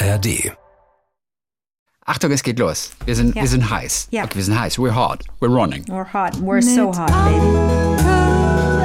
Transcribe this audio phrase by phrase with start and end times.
[0.00, 0.52] ARD.
[2.06, 2.92] Achtung, es geht los.
[3.04, 3.42] Wir sind, Ja.
[3.42, 4.08] wir sind heiß.
[4.10, 4.24] Ja.
[4.24, 4.78] Okay, wir sind heiß.
[4.78, 5.24] We're hot.
[5.40, 5.84] We're running.
[5.88, 6.34] We're hot.
[6.40, 8.77] We're so hot, baby.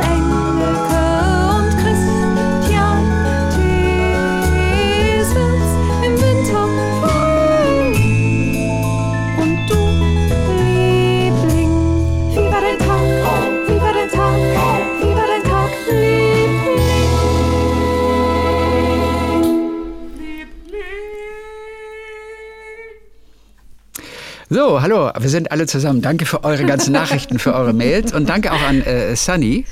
[24.54, 26.04] So, hallo, wir sind alle zusammen.
[26.04, 29.66] Danke für eure ganzen Nachrichten, für eure Mails und danke auch an äh, Sunny.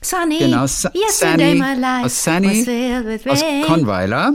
[0.00, 0.38] Sunny.
[0.38, 1.60] Genau, Su- Sunny
[2.04, 3.62] aus Sunny Aus rain.
[3.66, 4.34] Konweiler.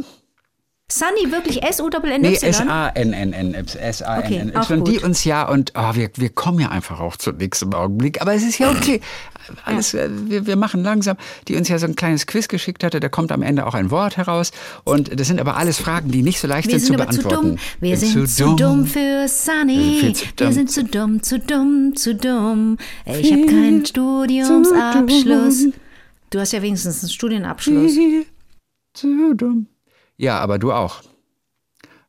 [0.92, 2.20] Sunny, wirklich S-U-N-N-Y?
[2.20, 3.54] Nee, S-A-N-N-N.
[3.54, 4.58] S-A-N-N-Y.
[4.58, 7.74] Okay, die uns ja und oh, wir, wir kommen ja einfach auch zu nichts im
[7.74, 8.22] Augenblick.
[8.22, 9.00] Aber es ist ja okay.
[9.66, 11.18] Alles, äh, wir, wir machen langsam.
[11.48, 13.00] Die uns ja so ein kleines Quiz geschickt hatte.
[13.00, 14.52] Da kommt am Ende auch ein Wort heraus.
[14.84, 17.12] Und das sind aber alles Fragen, die nicht so leicht Wir sind, sind zu aber
[17.12, 17.50] zu beantworten.
[17.52, 17.60] dumm.
[17.80, 20.02] Wir Bin sind zu dumm für Sunny.
[20.02, 20.52] Wir dumm.
[20.54, 22.78] sind zu dumm, zu dumm, zu dumm.
[23.06, 25.68] Ich habe keinen Studiumsabschluss.
[26.30, 27.94] Du hast ja wenigstens einen Studienabschluss.
[28.94, 29.68] Zu dumm.
[30.18, 31.02] Ja, aber du auch.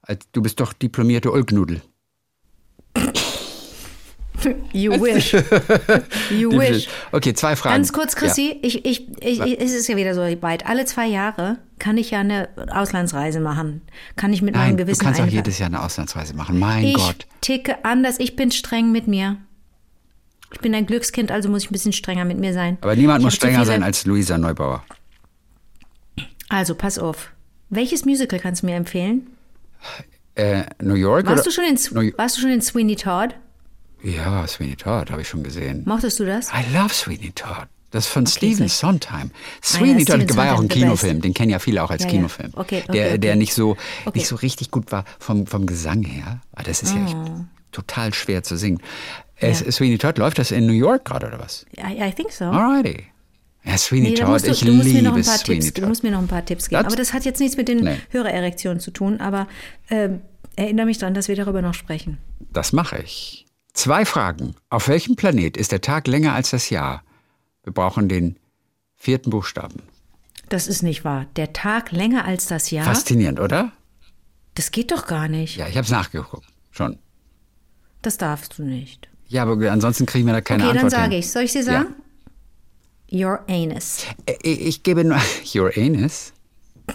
[0.03, 1.81] Als- Du bist doch diplomierte Ulknudel.
[4.73, 5.33] You wish.
[6.31, 6.89] You wish.
[7.13, 7.75] Okay, zwei Fragen.
[7.77, 10.67] Ganz kurz, Chrissy, ich, ich, ich, ich, es ist ja wieder so weit.
[10.67, 13.83] Alle zwei Jahre kann ich ja eine Auslandsreise machen.
[14.17, 16.59] Kann ich mit Nein, meinem du Gewissen kannst auch jedes Jahr eine Auslandsreise machen.
[16.59, 17.27] Mein Ich Gott.
[17.41, 18.19] ticke anders.
[18.19, 19.37] Ich bin streng mit mir.
[20.53, 22.79] Ich bin ein Glückskind, also muss ich ein bisschen strenger mit mir sein.
[22.81, 24.85] Aber niemand Ich muss strenger sein als Luisa Neubauer.
[26.49, 27.31] Also, pass auf.
[27.69, 29.29] Welches Musical kannst du mir empfehlen?
[30.35, 31.27] Äh, New York?
[31.27, 31.45] Warst oder?
[31.45, 33.35] du, schon in, New warst du schon in Sweeney Todd?
[34.03, 35.83] Ja, Sweeney Todd habe ich schon gesehen.
[35.87, 36.49] Mochtest du das?
[36.51, 37.67] I love Sweeney Todd.
[37.91, 39.31] Das ist von Steven soll ich- Sondheim.
[39.33, 41.21] Ah ja, Sweeney Todd war ja auch ein Kinofilm.
[41.21, 42.15] Den kennen ja viele auch als Ja, ja.
[42.17, 42.51] Kinofilm.
[42.55, 43.19] Okay, okay, der, okay.
[43.19, 44.19] der nicht so, Okay.
[44.19, 46.41] nicht so richtig gut war vom, vom Gesang her.
[46.53, 47.45] Aber das ist ja echt Ah.
[47.73, 48.81] total schwer zu singen.
[49.71, 51.67] Sweeney Todd, läuft das in New York gerade oder was?
[51.77, 52.45] I, I think so.
[52.45, 53.07] Alrighty.
[53.65, 55.89] Ja, Sweeney Nee, Todd, du, ich du liebe Sweeney Tipps, du Todd.
[55.89, 56.83] musst mir noch ein paar Tipps geben.
[56.83, 57.97] Das- aber das hat jetzt nichts mit den Nee.
[58.11, 59.19] Hörererektionen zu tun.
[59.21, 59.49] Aber
[59.91, 60.21] ähm,
[60.57, 62.19] erinnere mich daran, dass wir darüber noch sprechen.
[62.53, 63.47] Das mache ich.
[63.73, 64.55] Zwei Fragen.
[64.69, 67.03] Auf welchem Planet ist der Tag länger als das Jahr?
[67.63, 68.39] Wir brauchen den
[68.97, 69.83] vierten Buchstaben.
[70.49, 71.27] Das ist nicht wahr.
[71.37, 72.85] Der Tag länger als das Jahr?
[72.85, 73.73] Faszinierend, oder?
[74.55, 75.57] Das geht doch gar nicht.
[75.57, 76.47] Ja, ich habe es nachgeguckt.
[76.71, 76.99] Schon.
[78.03, 79.09] Das darfst du nicht.
[79.29, 81.01] Ja, aber ansonsten kriegen wir da keine okay, dann Antwort.
[81.01, 81.21] sage hin.
[81.21, 81.31] ich.
[81.31, 81.95] Soll ich dir sagen?
[83.13, 84.05] Your anus.
[84.27, 85.19] Äh, Ich, ich gebe nur
[85.55, 86.33] Your anus.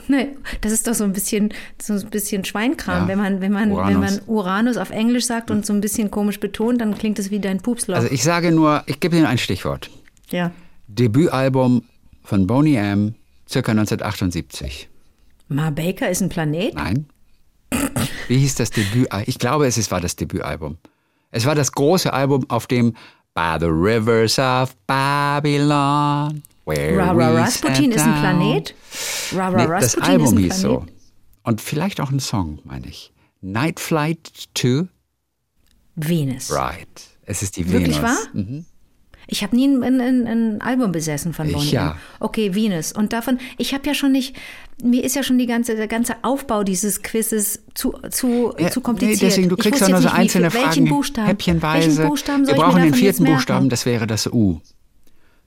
[0.08, 0.30] Nee,
[0.62, 3.04] das ist doch so ein bisschen, so ein bisschen Schweinkram.
[3.04, 3.08] Ja.
[3.08, 4.12] Wenn man, wenn man, wenn Uranus.
[4.12, 7.40] man Uranus auf Englisch sagt und so ein bisschen komisch betont, dann klingt es wie
[7.40, 7.96] dein Pupsloch.
[7.96, 9.90] Also ich sage nur, ich gebe Ihnen ein Stichwort.
[10.30, 10.52] ja.
[10.88, 11.84] Debütalbum
[12.24, 13.16] von Boney M.
[13.50, 14.88] circa 1978.
[15.48, 16.76] Ma Baker ist ein Planet?
[16.76, 17.08] Nein.
[18.28, 19.26] Wie hieß das Debütalbum?
[19.28, 20.78] Ich glaube, es war das Debütalbum.
[21.32, 22.94] Es war das große Album, auf dem
[23.34, 26.42] By the Rivers of Babylon.
[26.66, 28.20] Where Ra Ra we Rasputin ist ein.
[28.20, 28.76] Planet?
[29.34, 30.82] Ra Ra Nee, das Rasputin Album ist ein hieß Planet?
[30.82, 30.86] so.
[31.44, 33.12] Und vielleicht auch ein Song, meine ich.
[33.42, 34.88] Night Flight to
[35.96, 36.52] Venus.
[36.52, 36.88] Right.
[37.26, 38.10] Es ist die Wirklich Venus.
[38.10, 38.18] wahr?
[38.34, 38.66] Mhm.
[39.28, 41.72] Ich habe nie ein, ein, ein Album besessen von Bonnie.
[41.72, 41.98] ja.
[42.20, 42.92] Okay, Venus.
[42.92, 44.36] Und davon, ich habe ja schon nicht,
[44.84, 48.82] mir ist ja schon die ganze, der ganze Aufbau dieses Quizzes zu, zu, Ja, zu
[48.82, 49.22] kompliziert.
[49.22, 51.28] Nee, deswegen, du kriegst ja nur so nicht, wie einzelne viel- Fragen, Welchen Buchstaben?
[51.28, 51.88] häppchenweise.
[51.88, 53.24] Welchen Buchstaben wir brauchen den vierten?
[53.26, 54.60] Buchstaben, das wäre das U.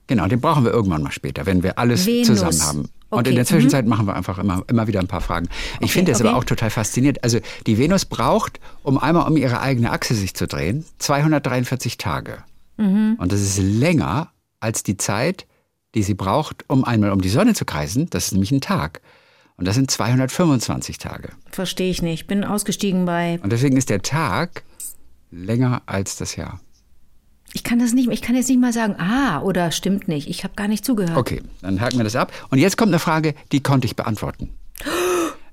[0.09, 2.25] Genau, den brauchen wir irgendwann mal später, wenn wir alles Venus.
[2.25, 2.79] zusammen haben.
[3.09, 3.47] Und Okay, in der mhm.
[3.47, 5.47] Zwischenzeit machen wir einfach immer, immer wieder ein paar Fragen.
[5.81, 6.29] Ich finde das okay.
[6.29, 7.23] aber auch total faszinierend.
[7.23, 7.37] Also
[7.67, 12.39] die Venus braucht, um einmal um ihre eigene Achse sich zu drehen, 243 Tage.
[12.77, 13.17] Mhm.
[13.19, 15.45] Und das ist länger als die Zeit,
[15.93, 18.09] die sie braucht, um einmal um die Sonne zu kreisen.
[18.09, 19.01] Das ist nämlich ein Tag.
[19.57, 21.29] Und das sind 225 Tage.
[21.51, 22.25] Verstehe ich nicht.
[22.25, 23.39] Bin ausgestiegen bei.
[23.43, 24.63] Und deswegen ist der Tag
[25.29, 26.59] länger als das Jahr.
[27.53, 30.29] Ich kann das nicht, ich kann jetzt nicht mal sagen, ah, oder stimmt nicht.
[30.29, 31.17] Ich habe gar nicht zugehört.
[31.17, 32.31] Okay, dann haken wir das ab.
[32.49, 34.51] Und jetzt kommt eine Frage, die konnte ich beantworten.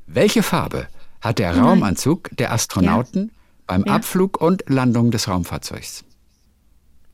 [0.07, 0.89] Welche Farbe
[1.21, 3.31] hat der Raumanzug der Astronauten
[3.67, 3.95] beim Ja.
[3.95, 6.05] Abflug und Landung des Raumfahrzeugs?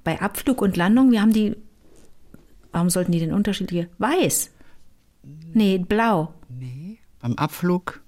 [0.05, 1.57] Bei Abflug und Landung, wir haben die.
[2.73, 3.89] Warum sollten die denn unterschiedliche?
[3.99, 4.51] Weiß.
[5.55, 6.35] Nee, blau.
[7.21, 8.01] Beim Abflug?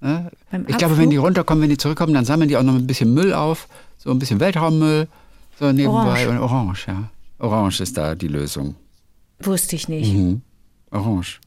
[0.00, 0.30] Ne?
[0.50, 1.26] Beim ich glaube, wenn die Abflug?
[1.28, 3.68] runterkommen, wenn die zurückkommen, dann sammeln die auch noch ein bisschen Müll auf.
[3.96, 5.06] So ein bisschen Weltraummüll.
[5.58, 6.26] So nebenbei.
[6.26, 6.28] Orange.
[6.28, 7.10] Und orange, ja.
[7.38, 8.74] Orange ist da die Lösung.
[9.40, 10.14] Wusste ich nicht.
[10.90, 11.40] Orange.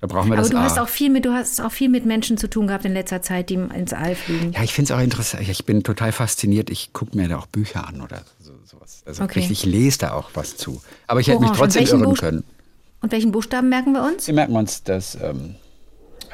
[0.00, 0.62] Da brauchen wir Aber das du A.
[0.62, 3.22] hast auch viel mit, du hast auch viel mit Menschen zu tun gehabt in letzter
[3.22, 4.50] Zeit, die ins All fliegen.
[4.52, 5.48] Ja, ich finde es auch interessant.
[5.48, 6.70] Ich bin total fasziniert.
[6.70, 9.02] Ich gucke mir da auch Bücher an oder so, sowas.
[9.06, 9.38] Also Okay.
[9.40, 10.82] richtig, ich lese da auch was zu.
[11.06, 11.58] Aber ich hätte mich Orange.
[11.76, 12.44] trotzdem irren Buchst- können.
[13.00, 14.26] Und welchen Buchstaben merken wir uns?
[14.26, 15.54] Wir merken uns das, ähm,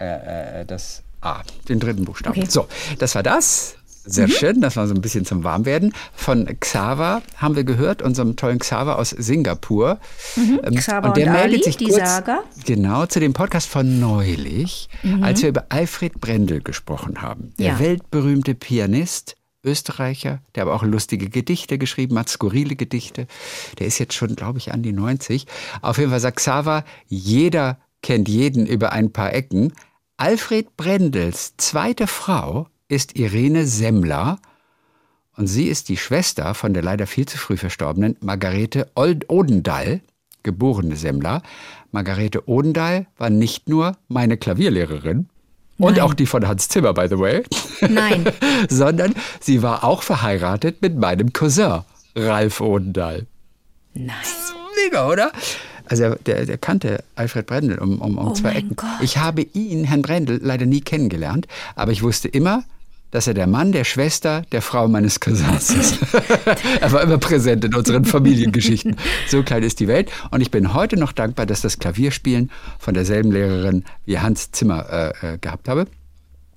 [0.01, 2.31] äh, äh, das A, den dritten Buchstaben.
[2.39, 2.47] Okay.
[2.47, 2.51] Mhm.
[2.51, 2.69] So,
[2.99, 3.75] das war das.
[4.11, 5.93] Sehr schön, das war so ein bisschen zum Warmwerden.
[6.15, 9.99] Von Xaver haben wir gehört, unserem tollen Xaver aus Singapur.
[10.37, 10.75] Ähm, Mhm.
[10.77, 12.41] Xaver und Ali, die Saga.
[12.65, 14.89] Genau, zu dem Podcast von neulich,
[15.21, 17.53] als wir über Alfred Brendel gesprochen haben.
[17.59, 17.79] Der Mhm.
[17.81, 17.85] Ja.
[17.85, 23.27] weltberühmte Pianist, Österreicher, der aber auch lustige Gedichte geschrieben hat, skurrile Gedichte.
[23.79, 25.47] Der ist jetzt schon, glaube ich, an die 90.
[25.83, 29.73] Auf jeden Fall sagt Xaver, jeder kennt jeden über ein paar Ecken.
[30.17, 34.39] Alfred Brendels zweite Frau ist Irene Semmler.
[35.37, 40.01] Und sie ist die Schwester von der leider viel zu früh verstorbenen Margarete Odendall,
[40.43, 41.43] geborene Semmler.
[41.93, 45.29] Margarete Odendall war nicht nur meine Klavierlehrerin
[45.79, 46.01] und Nein.
[46.01, 47.45] auch die von Hans Zimmer, by the way,
[47.89, 48.25] Nein.
[48.69, 51.83] sondern sie war auch verheiratet mit meinem Cousin,
[52.17, 53.27] Ralf Odendall.
[53.95, 54.17] Nein.
[54.85, 55.33] Mega, oder?
[55.87, 58.77] Also der, der kannte Alfred Brendel um, um, um Oh zwei Ecken.
[58.77, 58.89] Gott.
[59.01, 61.47] Ich habe ihn, Herrn Brendel, leider nie kennengelernt,
[61.77, 62.65] aber ich wusste immer,
[63.11, 65.99] dass er der Mann der Schwester der Frau meines Cousins ist.
[66.81, 68.97] er war immer präsent in unseren Familiengeschichten.
[69.29, 70.11] So klein ist die Welt.
[70.31, 75.15] Und ich bin heute noch dankbar, dass das Klavierspielen von derselben Lehrerin wie Hans Zimmer
[75.23, 75.87] äh, äh, gehabt habe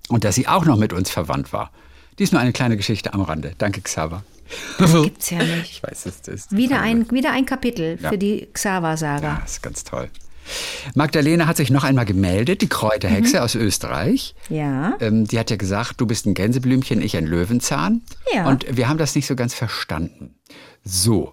[0.09, 1.71] und dass sie auch noch mit uns verwandt war.
[2.19, 3.53] Dies nur eine kleine Geschichte am Rande.
[3.57, 4.23] Danke, Xaver.
[4.77, 5.71] Gibt's ja nicht.
[5.71, 8.09] Ich weiß, es ist Wieder ein, wieder ein Kapitel Ja.
[8.09, 9.39] für die Xaver-Saga.
[9.39, 10.09] Ja, ist ganz toll.
[10.95, 14.35] Magdalena hat sich noch einmal gemeldet, die Kräuterhexe aus Österreich.
[14.49, 14.93] Ja.
[14.99, 18.01] Ähm, die hat ja gesagt, du bist ein Gänseblümchen, ich ein Löwenzahn.
[18.33, 18.47] Ja.
[18.47, 20.35] Und wir haben das nicht so ganz verstanden.
[20.83, 21.31] So,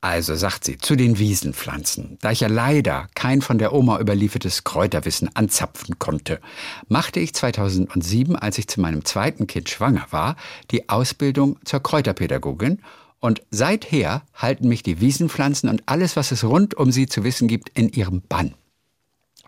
[0.00, 2.18] also sagt sie, zu den Wiesenpflanzen.
[2.20, 6.40] Da ich ja leider kein von der Oma überliefertes Kräuterwissen anzapfen konnte,
[6.88, 10.36] machte ich 2007, als ich zu meinem zweiten Kind schwanger war,
[10.70, 12.82] die Ausbildung zur Kräuterpädagogin.
[13.20, 17.48] Und seither halten mich die Wiesenpflanzen und alles, was es rund um sie zu wissen
[17.48, 18.54] gibt, in ihrem Bann.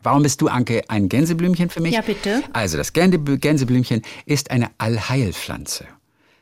[0.03, 1.95] Warum bist du, Anke, ein Gänseblümchen für mich?
[1.95, 2.43] Ja, bitte.
[2.53, 5.87] Also, das Gänse- Gänseblümchen ist eine Allheilpflanze.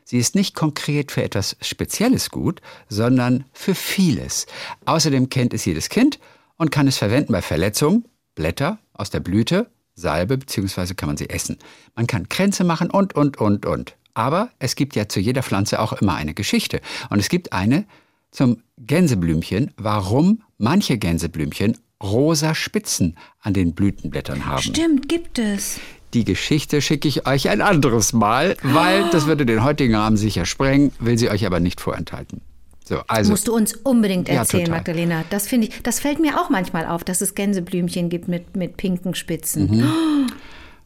[0.05, 4.47] Sie ist nicht konkret für etwas Spezielles gut, sondern für vieles.
[4.85, 6.21] Außerdem kennt es jedes Kind
[6.59, 8.05] und kann es verwenden bei Verletzungen,
[8.37, 11.59] Blätter aus der Blüte, Salbe, beziehungsweise kann man sie essen.
[11.97, 13.97] Man kann Kränze machen und, und, und, und.
[14.17, 16.81] Aber es gibt ja zu jeder Pflanze auch immer eine Geschichte.
[17.11, 17.85] Und es gibt eine
[18.31, 24.63] zum Gänseblümchen, warum manche Gänseblümchen rosa Spitzen an den Blütenblättern haben.
[24.63, 25.81] Stimmt, gibt es.
[26.15, 30.47] Die Geschichte schicke ich euch ein anderes Mal, weil das würde den heutigen Rahmen sicher
[30.47, 32.41] sprengen, will sie euch aber nicht vorenthalten.
[32.87, 34.79] So, also Musst du uns unbedingt Ja, erzählen, total.
[34.79, 35.25] Magdalena.
[35.29, 38.79] Das finde ich, das fällt mir auch manchmal auf, dass es Gänseblümchen gibt mit, mit
[38.79, 39.71] pinken Spitzen.
[39.71, 40.27] Mhm.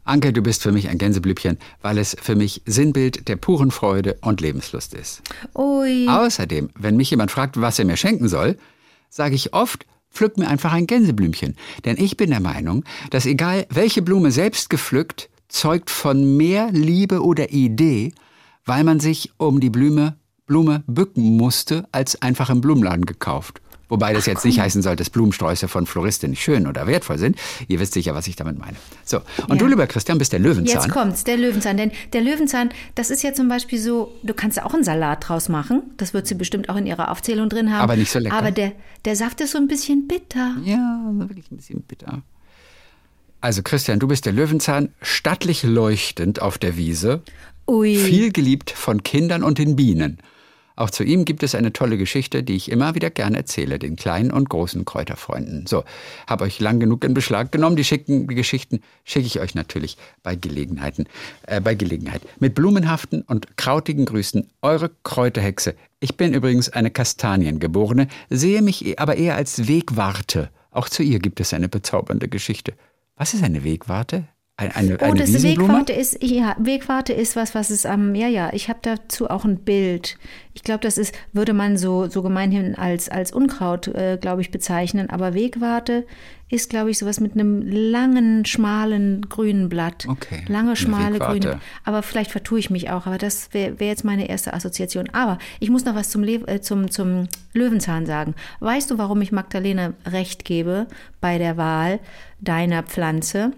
[0.05, 4.17] Anke, du bist für mich ein Gänseblümchen, weil es für mich Sinnbild der puren Freude
[4.23, 5.23] und Lebenslust ist.
[5.55, 6.09] Ui.
[6.09, 8.57] Außerdem, wenn mich jemand fragt, was er mir schenken soll,
[9.09, 11.57] sage ich oft, pflück mir einfach ein Gänseblümchen.
[11.85, 17.23] Denn ich bin der Meinung, dass egal welche Blume selbst gepflückt, zeugt von mehr Liebe
[17.23, 18.13] oder Idee,
[18.65, 23.61] weil man sich um die Blume, Blume bücken musste, als einfach im Blumenladen gekauft.
[23.91, 27.37] Wobei das jetzt nicht heißen soll, dass Blumensträuße von Floristen nicht schön oder wertvoll sind.
[27.69, 28.77] Ihr wisst sicher, was ich damit meine.
[29.05, 29.57] So, und Ja.
[29.57, 30.83] du, lieber Christian, bist der Löwenzahn.
[30.83, 31.77] Jetzt kommt's, der Löwenzahn.
[31.77, 35.29] Denn der Löwenzahn, das ist ja zum Beispiel so, du kannst ja auch einen Salat
[35.29, 35.83] draus machen.
[35.99, 37.83] Das wird sie bestimmt auch in ihrer Aufzählung drin haben.
[37.83, 38.35] Aber nicht so lecker.
[38.37, 38.73] Aber der,
[39.05, 40.57] der Saft ist so ein bisschen bitter.
[40.65, 42.23] Ja, wirklich ein bisschen bitter.
[43.41, 47.23] Also Christian, du bist der Löwenzahn, stattlich leuchtend auf der Wiese,
[47.67, 47.97] Ui.
[47.97, 50.19] viel geliebt von Kindern und den Bienen.
[50.81, 53.97] Auch zu ihm gibt es eine tolle Geschichte, die ich immer wieder gerne erzähle, den
[53.97, 55.67] kleinen und großen Kräuterfreunden.
[55.67, 55.85] So,
[56.27, 57.77] habe euch lang genug in Beschlag genommen.
[57.77, 61.05] Die schicken die Geschichten schicke ich euch natürlich bei Gelegenheiten,
[61.47, 62.23] äh, bei Gelegenheit.
[62.39, 65.75] Mit blumenhaften und krautigen Grüßen, eure Kräuterhexe.
[66.01, 70.49] Ich bin übrigens eine Kastaniengeborene, sehe mich eh- aber eher als Wegwarte.
[70.71, 72.73] Auch zu ihr gibt es eine bezaubernde Geschichte.
[73.17, 74.29] Was ist eine Wegwarte?
[74.61, 75.43] Eine, eine, Oh, eine das?
[75.43, 79.45] Wegwarte ist, ja, Wegwarte ist was, was es am, ja, ja, ich habe dazu auch
[79.45, 80.19] ein Bild.
[80.53, 84.51] Ich glaube, das ist, würde man so, so gemeinhin als, als Unkraut, äh, glaube ich,
[84.51, 85.09] bezeichnen.
[85.09, 86.05] Aber Wegwarte
[86.51, 90.07] ist, glaube ich, sowas mit einem langen, schmalen, grünen Blatt.
[90.09, 91.61] Okay, Lange, schmale, grüne.
[91.85, 93.07] Aber vielleicht vertue ich mich auch.
[93.07, 95.09] Aber das wäre wär jetzt meine erste Assoziation.
[95.13, 98.35] Aber ich muss noch was zum, Le äh, zum, zum Löwenzahn sagen.
[98.59, 100.87] Weißt du, warum ich Magdalena recht gebe
[101.21, 102.01] bei der Wahl
[102.41, 103.53] deiner Pflanze?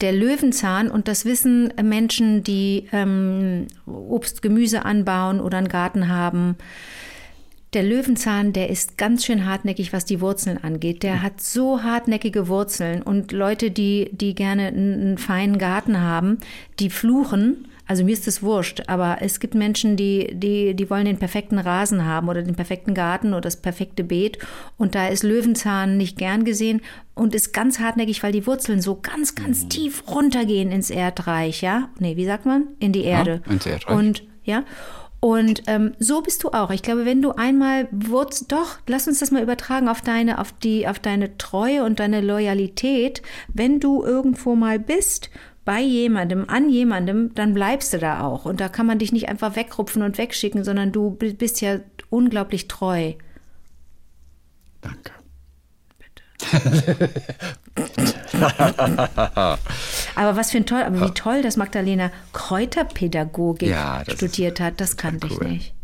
[0.00, 6.56] Der Löwenzahn, und das wissen Menschen, die ähm, Obst, Gemüse anbauen oder einen Garten haben,
[7.72, 11.02] der Löwenzahn, der ist ganz schön hartnäckig, was die Wurzeln angeht.
[11.02, 16.38] Der hat so hartnäckige Wurzeln und Leute, die, die gerne einen feinen Garten haben,
[16.78, 17.68] die fluchen.
[17.86, 21.58] Also mir ist das wurscht, aber es gibt Menschen, die, die, die wollen den perfekten
[21.58, 24.38] Rasen haben oder den perfekten Garten oder das perfekte Beet.
[24.78, 26.80] Und da ist Löwenzahn nicht gern gesehen
[27.14, 31.88] und ist ganz hartnäckig, weil die Wurzeln so ganz, ganz tief runtergehen ins Erdreich, ja?
[31.98, 32.68] Nee, wie sagt man?
[32.78, 33.42] In die Erde.
[33.50, 33.96] ins Erdreich.
[33.96, 34.64] Und ja.
[35.24, 36.70] Und ähm, so bist du auch.
[36.70, 40.50] Ich glaube, wenn du einmal Wurz, doch, lass uns das mal übertragen auf deine, auf
[40.50, 43.22] die, auf deine Treue und deine Loyalität.
[43.46, 45.30] Wenn du irgendwo mal bist
[45.64, 48.44] bei jemandem, an jemandem, dann bleibst du da auch.
[48.44, 51.78] Und da kann man dich nicht einfach wegrupfen und wegschicken, sondern du bist ja
[52.10, 53.12] unglaublich treu.
[54.80, 55.12] Danke.
[60.14, 64.80] Aber was für ein toll, aber wie toll, dass Magdalena Kräuterpädagogik Ja, das studiert hat,
[64.80, 65.48] das kannte ich cool.
[65.48, 65.74] nicht.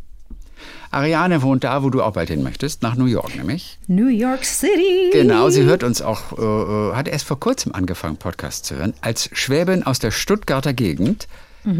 [0.91, 3.79] Ariane wohnt da, wo du auch bald hin möchtest, nach New York nämlich.
[3.87, 5.11] New York City.
[5.13, 8.95] Genau, sie hört uns auch, äh, äh, hat erst vor kurzem angefangen, Podcast zu hören.
[9.01, 11.29] Als Schwäbin aus der Stuttgarter Gegend,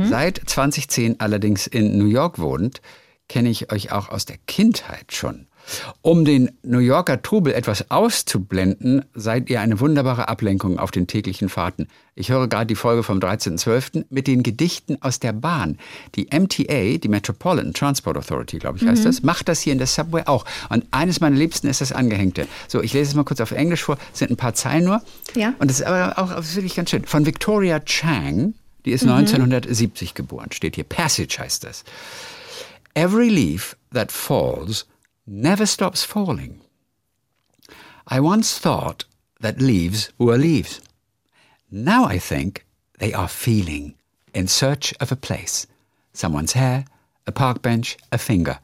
[0.05, 2.83] seit 2010 allerdings in New York wohnt,
[3.29, 5.48] kenne ich euch auch aus der Kindheit schon.
[6.03, 11.49] Um den New Yorker Trubel etwas auszublenden, seid ihr eine wunderbare Ablenkung auf den täglichen
[11.49, 11.89] Fahrten.
[12.15, 14.07] Ich höre gerade die Folge vom 13.12.
[14.11, 15.79] mit den Gedichten aus der Bahn.
[16.17, 19.87] Die MTA, die Metropolitan Transport Authority, glaube ich, heißt das, macht das hier in der
[19.87, 20.45] Subway auch.
[20.69, 22.49] Und eines meiner Liebsten ist das Angehängte.
[22.67, 25.01] So, ich lese es mal kurz auf Englisch vor, es sind ein paar Zeilen nur.
[25.35, 25.55] Ja.
[25.59, 27.05] Und das ist aber auch ist wirklich ganz schön.
[27.05, 30.85] Von Victoria Chang, die ist 1970 geboren, steht hier.
[30.85, 31.85] Passage heißt das.
[32.95, 34.87] Every leaf that falls
[35.29, 36.61] never stops falling.
[38.07, 39.05] I once thought
[39.41, 40.81] that leaves were leaves.
[41.71, 42.65] Now I think
[42.99, 43.95] they are feeling
[44.33, 45.67] in search of a place.
[46.13, 46.87] Someone's hair,
[47.27, 48.59] a park bench, a finger.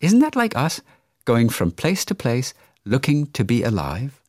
[0.00, 0.82] Isn't that like us?
[1.24, 2.52] Going from place to place,
[2.84, 4.20] looking to be alive?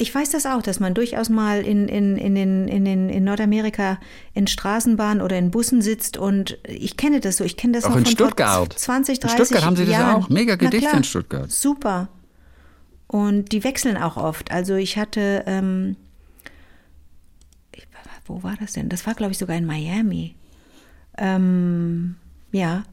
[0.00, 3.24] Ich weiß das auch, dass man durchaus mal in, in, in, den, in, den, in
[3.24, 3.98] Nordamerika
[4.32, 7.44] in Straßenbahnen oder in Bussen sitzt und ich kenne das so.
[7.44, 8.72] Ich kenne das Auch noch in von Stuttgart.
[8.72, 10.22] vor 20, In 30 Stuttgart haben sie das Jahren.
[10.22, 10.28] auch.
[10.30, 11.50] Mega Gedichte in Stuttgart.
[11.50, 12.08] Super.
[13.08, 14.50] Und die wechseln auch oft.
[14.50, 15.96] Also ich hatte, ähm,
[18.24, 18.88] wo war das denn?
[18.88, 20.34] Das war, glaube ich, sogar in Miami.
[21.18, 22.16] Ähm,
[22.52, 22.84] ja,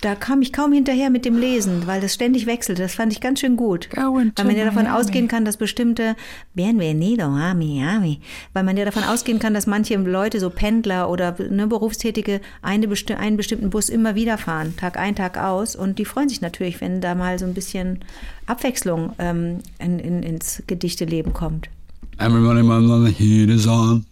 [0.00, 2.82] da kam ich kaum hinterher mit dem Lesen, weil das ständig wechselte.
[2.82, 3.88] Das fand ich ganz schön gut.
[4.36, 4.98] Weil man ja davon Miami.
[4.98, 6.14] ausgehen kann, dass bestimmte
[6.54, 8.20] Bienvenido a Miami,
[8.52, 12.86] weil man ja davon ausgehen kann, dass manche Leute, so Pendler oder ne, Berufstätige, eine
[12.86, 15.74] besti einen bestimmten Bus immer wieder fahren, Tag ein, Tag aus.
[15.74, 18.00] Und die freuen sich natürlich, wenn da mal so ein bisschen
[18.46, 21.68] Abwechslung ähm, in, in, ins Gedichteleben kommt.
[22.18, 24.04] Everybody on the heat is on.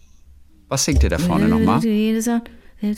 [0.67, 1.81] Was singt ihr da vorne nochmal?
[2.81, 2.93] On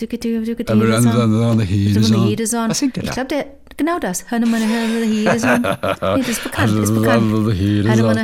[1.66, 2.70] heat is on.
[2.70, 3.10] Was singt ihr da?
[3.10, 3.46] Ich glaube, der,
[3.78, 4.30] genau das.
[4.30, 5.62] Hörne meine Hörne Jedeson.
[5.62, 5.68] Nee,
[6.20, 7.24] das ist bekannt, ist bekannt.
[7.24, 8.22] Under the heat is Hörne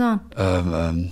[0.00, 0.20] on.
[0.36, 1.10] Ähm, ähm.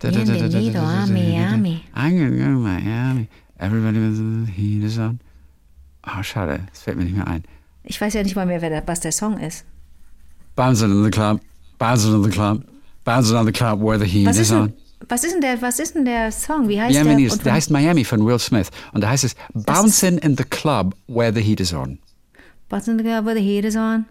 [0.00, 1.82] Bienvenido a Miami.
[1.94, 3.28] To Miami.
[3.58, 5.18] Everybody on the heat is on.
[6.02, 7.44] Ah, schade, das fällt mir nicht mehr ein.
[7.84, 9.64] Ich weiß ja nicht mal mehr, wer der, was der Song ist.
[10.56, 11.40] Bouncing in the club,
[11.78, 12.62] bouncing in the club,
[13.04, 14.74] bouncing on the club where the heat Was is on.
[15.08, 16.68] Was ist denn der, was ist denn der Song?
[16.68, 17.36] Wie heißt Miami der?
[17.38, 18.70] der heißt Miami von Will Smith.
[18.92, 21.98] Und da heißt es Bouncing in the club where the heat is on.
[22.68, 24.06] Bouncing in the club where the heat is on.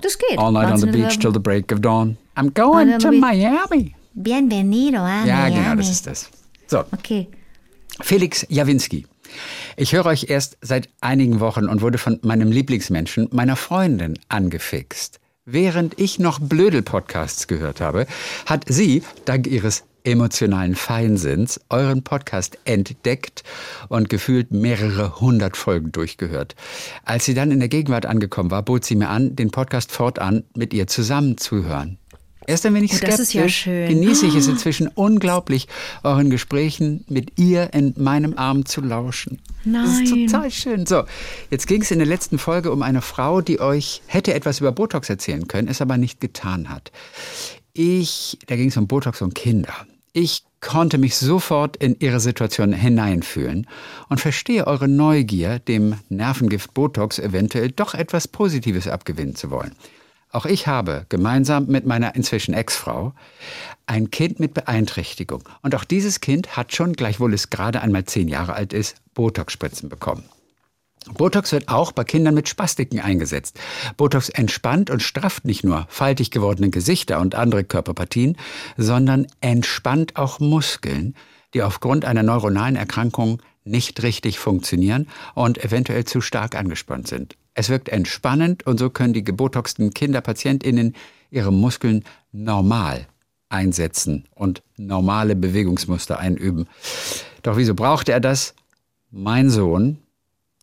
[0.00, 0.38] Das geht.
[0.38, 2.16] All night on Bouncing the in beach club- till the break of dawn.
[2.36, 3.18] I'm going on to the.
[3.18, 3.94] Miami.
[4.14, 5.54] Bienvenido a Ja, Miami.
[5.56, 6.30] genau, das ist das.
[6.68, 7.28] So, Okay.
[8.00, 9.06] Felix Jawinski.
[9.76, 15.18] Ich höre euch erst seit einigen Wochen und wurde von meinem Lieblingsmenschen, meiner Freundin, angefixt.
[15.44, 18.06] Während ich noch Blödel-Podcasts gehört habe,
[18.46, 23.42] hat sie, dank ihres emotionalen Feinsinns, euren Podcast entdeckt
[23.88, 26.54] und gefühlt mehrere hundert Folgen durchgehört.
[27.04, 30.44] Als sie dann in der Gegenwart angekommen war, bot sie mir an, den Podcast fortan
[30.54, 31.98] mit ihr zusammen zu hören.
[32.46, 33.88] Erst ein wenig Oh, das skeptisch, ist ja schön.
[33.88, 35.66] genieße ich es inzwischen unglaublich,
[36.02, 39.40] euren Gesprächen mit ihr in meinem Arm zu lauschen.
[39.64, 40.26] Das ist Nein.
[40.26, 40.84] total schön.
[40.84, 41.04] So,
[41.50, 44.72] jetzt ging es in der letzten Folge um eine Frau, die euch hätte etwas über
[44.72, 46.92] Botox erzählen können, es aber nicht getan hat.
[47.72, 49.74] Ich, da ging es um Botox und Kinder.
[50.16, 53.66] Ich konnte mich sofort in ihre Situation hineinfühlen
[54.08, 59.74] und verstehe eure Neugier, dem Nervengift Botox eventuell doch etwas Positives abgewinnen zu wollen.
[60.30, 63.12] Auch ich habe gemeinsam mit meiner inzwischen Ex-Frau
[63.86, 65.42] ein Kind mit Beeinträchtigung.
[65.62, 69.88] Und auch dieses Kind hat schon, gleichwohl es gerade einmal zehn Jahre alt ist, Botox-Spritzen
[69.88, 70.22] bekommen.
[71.12, 73.58] Botox wird auch bei Kindern mit Spastiken eingesetzt.
[73.96, 78.36] Botox entspannt und strafft nicht nur faltig gewordene Gesichter und andere Körperpartien,
[78.76, 81.14] sondern entspannt auch Muskeln,
[81.52, 87.36] die aufgrund einer neuronalen Erkrankung nicht richtig funktionieren und eventuell zu stark angespannt sind.
[87.54, 90.94] Es wirkt entspannend und so können die gebotoxten KinderpatientInnen
[91.30, 93.06] ihre Muskeln normal
[93.48, 96.66] einsetzen und normale Bewegungsmuster einüben.
[97.42, 98.54] Doch wieso brauchte er das?
[99.10, 99.98] Mein Sohn,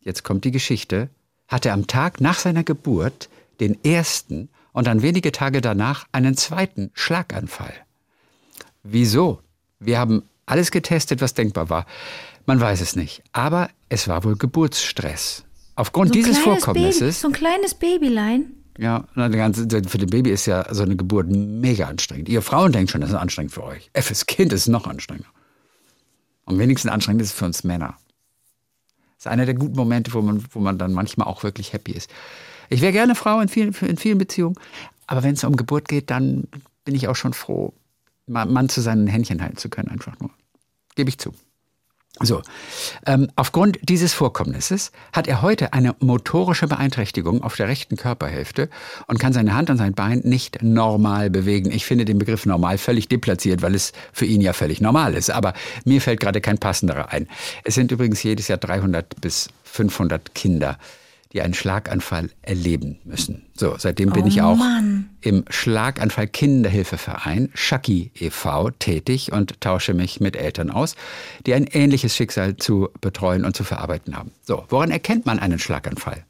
[0.02, 1.08] jetzt kommt die Geschichte,
[1.48, 3.28] hatte am Tag nach seiner Geburt
[3.60, 7.74] den ersten und dann wenige Tage danach einen zweiten Schlaganfall.
[8.82, 9.40] Wieso?
[9.78, 11.86] Wir haben alles getestet, was denkbar war.
[12.46, 13.22] Man weiß es nicht.
[13.32, 15.44] Aber es war wohl Geburtsstress.
[15.74, 17.00] Aufgrund So dieses Vorkommnisses.
[17.00, 18.52] Baby, so ein kleines Babylein.
[18.78, 22.28] Ja, ganze, für den Baby ist ja so eine Geburt mega anstrengend.
[22.28, 23.90] Ihr Frauen denkt schon, das ist anstrengend für euch.
[23.94, 25.30] Fürs Kind ist es noch anstrengender.
[26.46, 27.96] Am wenigsten anstrengend ist es für uns Männer.
[29.22, 31.92] Das ist einer der guten Momente, wo man, wo man dann manchmal auch wirklich happy
[31.92, 32.10] ist.
[32.68, 34.56] Ich wäre gerne Frau in vielen, in vielen Beziehungen,
[35.06, 36.48] aber wenn es um Geburt geht, dann
[36.84, 37.72] bin ich auch schon froh,
[38.26, 40.30] Mann zu seinen Händchen halten zu können, einfach nur.
[40.96, 41.32] Gebe ich zu.
[42.20, 42.42] So,
[43.06, 48.68] ähm, aufgrund dieses Vorkommnisses hat er heute eine motorische Beeinträchtigung auf der rechten Körperhälfte
[49.06, 51.70] und kann seine Hand und sein Bein nicht normal bewegen.
[51.70, 55.30] Ich finde den Begriff normal völlig deplatziert, weil es für ihn ja völlig normal ist.
[55.30, 55.54] Aber
[55.86, 57.28] mir fällt gerade kein passenderer ein.
[57.64, 60.78] Es sind übrigens jedes Jahr 300 bis 500 Kinder,
[61.32, 63.46] die einen Schlaganfall erleben müssen.
[63.54, 65.10] So, seitdem bin Oh ich auch Mann.
[65.20, 68.70] im Schlaganfall Kinderhilfeverein Schaki e.V.
[68.70, 70.94] tätig und tausche mich mit Eltern aus,
[71.46, 74.32] die ein ähnliches Schicksal zu betreuen und zu verarbeiten haben.
[74.42, 76.24] So, woran erkennt man einen Schlaganfall?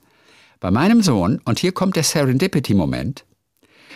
[0.61, 3.25] Bei meinem Sohn, und hier kommt der Serendipity-Moment,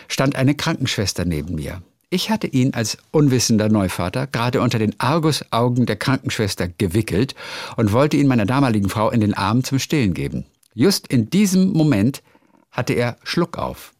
[0.09, 1.81] stand eine Krankenschwester neben mir.
[2.09, 7.35] Ich hatte ihn als unwissender Neuvater gerade unter den Argusaugen der Krankenschwester gewickelt
[7.75, 10.45] und wollte ihn meiner damaligen Frau in den Arm zum Stillen geben.
[10.77, 12.21] Just in diesem Moment
[12.69, 13.93] hatte er Schluck auf.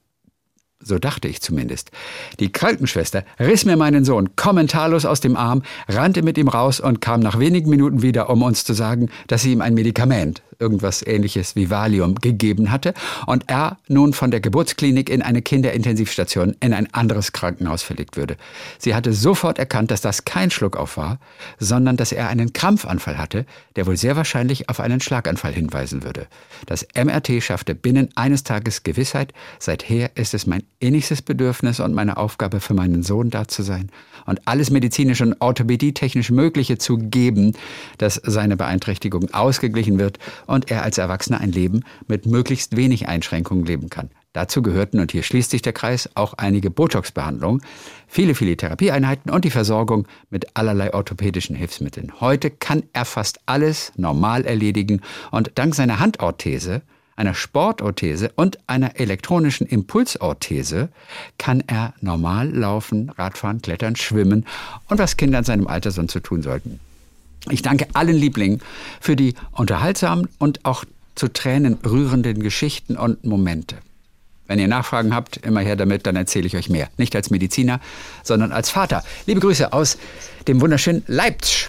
[0.80, 1.90] So dachte ich zumindest.
[2.40, 7.02] Die Krankenschwester riss mir meinen Sohn kommentarlos aus dem Arm, rannte mit ihm raus und
[7.02, 11.06] kam nach wenigen Minuten wieder, um uns zu sagen, dass sie ihm ein Medikament, irgendwas
[11.06, 12.94] ähnliches wie Valium, gegeben hatte
[13.26, 18.38] und er nun von der Geburtsklinik in eine Kinderintensivstation in ein anderes Krankenhaus verlegt würde.
[18.78, 21.20] Sie hatte sofort erkannt, dass das kein Schluckauf war,
[21.60, 23.46] sondern dass er einen Krampfanfall hatte,
[23.76, 26.28] der wohl sehr wahrscheinlich auf einen Schlaganfall hinweisen würde.
[26.66, 29.34] Das MRT schaffte binnen eines Tages Gewissheit.
[29.60, 33.92] Seither ist es mein innigstes Bedürfnis und meine Aufgabe für meinen Sohn da zu sein
[34.26, 37.54] und alles medizinisch und orthopädietechnisch Mögliche zu geben,
[37.98, 43.66] dass seine Beeinträchtigung ausgeglichen wird und er als Erwachsener ein Leben mit möglichst wenig Einschränkungen
[43.66, 44.10] leben kann.
[44.34, 47.62] Dazu gehörten, und hier schließt sich der Kreis, auch einige Botox-Behandlungen,
[48.08, 52.14] viele, viele Therapieeinheiten und die Versorgung mit allerlei orthopädischen Hilfsmitteln.
[52.20, 56.84] Heute kann er fast alles normal erledigen und dank seiner Handorthese,
[57.16, 60.90] einer Sportorthese und einer elektronischen Impulsorthese
[61.40, 64.46] kann er normal laufen, Radfahren, klettern, schwimmen
[64.88, 66.80] und was Kinder in seinem Alter sonst so tun sollten.
[67.50, 68.62] Ich danke allen Lieblingen
[69.00, 70.84] für die unterhaltsamen und auch
[71.16, 73.78] zu Tränen rührenden Geschichten und Momente.
[74.48, 76.90] Wenn ihr Nachfragen habt, immer her damit, dann erzähle ich euch mehr.
[76.98, 77.82] Nicht als Mediziner,
[78.24, 79.04] sondern als Vater.
[79.26, 79.98] Liebe Grüße aus
[80.48, 81.68] dem wunderschönen Leipzig.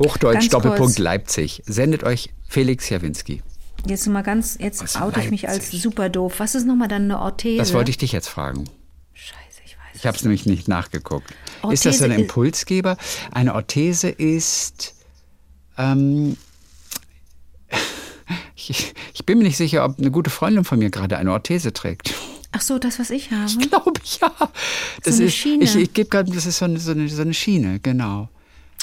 [0.00, 0.62] Hochdeutsch, Ganz kurz.
[0.62, 1.62] Doppelpunkt Leipzig.
[1.66, 3.42] Sendet euch Felix Jawinski.
[3.86, 6.34] Jetzt mal ganz, jetzt Aus oute ich mich als super doof.
[6.38, 7.58] Was ist nochmal dann eine Orthese?
[7.58, 8.64] Das wollte ich dich jetzt fragen.
[9.12, 9.94] Scheiße, ich weiß.
[9.94, 11.34] Ich habe es nämlich nicht nachgeguckt.
[11.70, 12.96] Ist das so ein Orthese Impulsgeber?
[13.32, 14.94] Eine Orthese ist.
[15.78, 16.36] Ähm,
[18.56, 21.72] ich, ich bin mir nicht sicher, ob eine gute Freundin von mir gerade eine Orthese
[21.72, 22.14] trägt.
[22.52, 23.46] Ach so, das, was ich habe.
[23.46, 24.32] Ich glaube, ja.
[25.04, 25.64] Das eine ist, Schiene.
[25.64, 28.28] Ich, ich gebe gerade, das ist so eine, so, eine, so eine Schiene, genau.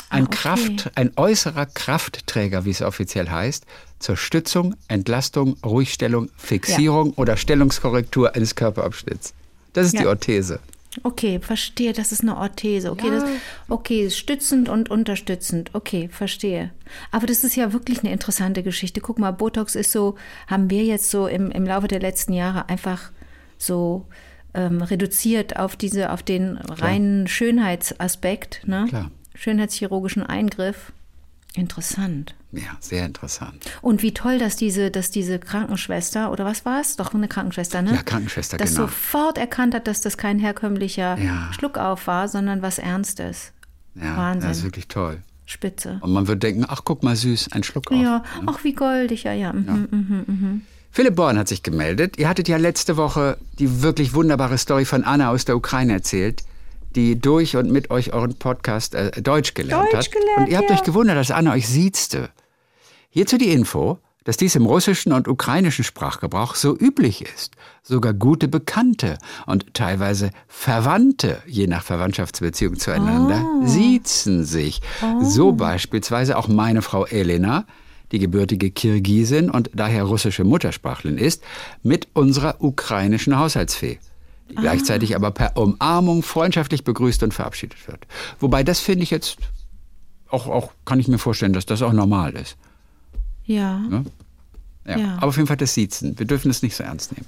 [0.09, 0.37] Ein, Ah, okay.
[0.37, 3.65] Kraft, ein äußerer Kraftträger, wie es offiziell heißt,
[3.99, 9.33] zur Stützung, Entlastung, Ruhigstellung, Fixierung oder Stellungskorrektur eines Körperabschnitts.
[9.73, 10.09] Das ist die Ja.
[10.09, 10.59] Orthese.
[11.03, 12.91] Okay, verstehe, das ist eine Orthese.
[12.91, 13.23] Okay, das,
[13.67, 15.69] okay, stützend und unterstützend.
[15.73, 16.71] Okay, verstehe.
[17.11, 18.99] Aber das ist ja wirklich eine interessante Geschichte.
[18.99, 20.15] Guck mal, Botox ist so,
[20.47, 23.11] haben wir jetzt so im, im Laufe der letzten Jahre einfach
[23.57, 24.07] so
[24.55, 28.85] ähm, reduziert auf diese, auf den reinen Schönheitsaspekt, ne?
[28.89, 29.11] Klar.
[29.35, 30.91] Schönheitschirurgischen Eingriff.
[31.59, 32.35] Interessant.
[32.53, 33.65] Ja, sehr interessant.
[33.81, 36.95] Und wie toll, dass diese, dass diese Krankenschwester, oder was war es?
[36.95, 37.93] Doch eine Krankenschwester, ne?
[37.93, 38.83] Ja, Krankenschwester, das genau.
[38.83, 41.51] sofort erkannt hat, dass das kein herkömmlicher Ja.
[41.53, 43.51] Schluckauf war, sondern was Ernstes.
[43.93, 44.47] Ja, Wahnsinn.
[44.49, 45.21] das ist wirklich toll.
[45.45, 45.99] Spitze.
[46.01, 47.97] Und man wird denken, ach guck mal süß, ein Schluck auf.
[47.99, 49.51] Ja, ach wie goldig, ja, ja.
[49.51, 50.61] Mhm, mhm, mhm.
[50.91, 52.17] Philipp Born hat sich gemeldet.
[52.17, 56.43] Ihr hattet ja letzte Woche die wirklich wunderbare Story von Anna aus der Ukraine erzählt,
[56.95, 60.11] die durch und mit euch euren Podcast äh, Deutsch gelernt Deutsch hat.
[60.11, 60.75] gelernt, und ihr habt ja.
[60.75, 62.29] euch gewundert, dass Anna euch siezte.
[63.09, 67.55] Hierzu die Info, dass dies im russischen und ukrainischen Sprachgebrauch so üblich ist.
[67.81, 73.65] Sogar gute Bekannte und teilweise Verwandte, je nach Verwandtschaftsbeziehung zueinander, Oh.
[73.65, 74.81] siezen sich.
[75.21, 77.65] So beispielsweise auch meine Frau Elena,
[78.11, 81.43] die gebürtige Kirgisin und daher russische Muttersprachlerin ist,
[81.81, 83.99] mit unserer ukrainischen Haushaltsfee,
[84.49, 88.05] die gleichzeitig aber per Umarmung freundschaftlich begrüßt und verabschiedet wird.
[88.39, 89.37] Wobei das finde ich jetzt
[90.29, 92.55] auch, auch, kann ich mir vorstellen, dass das auch normal ist.
[93.45, 93.79] Ja.
[93.79, 94.05] Ne?
[94.85, 94.97] Ja.
[94.97, 95.13] Ja.
[95.17, 96.17] Aber auf jeden Fall das Siezen.
[96.17, 97.25] Wir dürfen es nicht so ernst nehmen.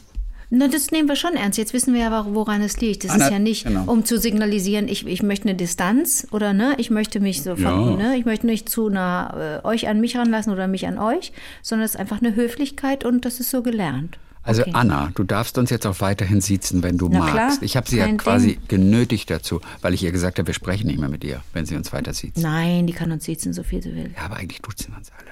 [0.54, 1.58] Na, das nehmen wir schon ernst.
[1.58, 3.06] Jetzt wissen wir ja, woran es liegt.
[3.06, 3.90] Das Ah, na, ist ja nicht, genau.
[3.90, 7.64] um zu signalisieren, ich, ich möchte eine Distanz oder ne, ich möchte mich so von,
[7.64, 7.96] Ja.
[7.96, 11.32] ne, ich möchte nicht zu nah äh, euch an mich ranlassen oder mich an euch,
[11.62, 14.18] sondern es ist einfach eine Höflichkeit und das ist so gelernt.
[14.44, 14.72] Also Okay.
[14.74, 17.34] Anna, du darfst uns jetzt auch weiterhin siezen, wenn du Na magst.
[17.34, 18.68] klar, ich habe sie ja quasi Ding.
[18.68, 21.76] genötigt dazu, weil ich ihr gesagt habe, wir sprechen nicht mehr mit ihr, wenn sie
[21.76, 22.38] uns weiter sieht.
[22.38, 24.12] Nein, die kann uns sitzen, so viel sie will.
[24.16, 25.30] Ja, aber eigentlich duzen wir uns alle.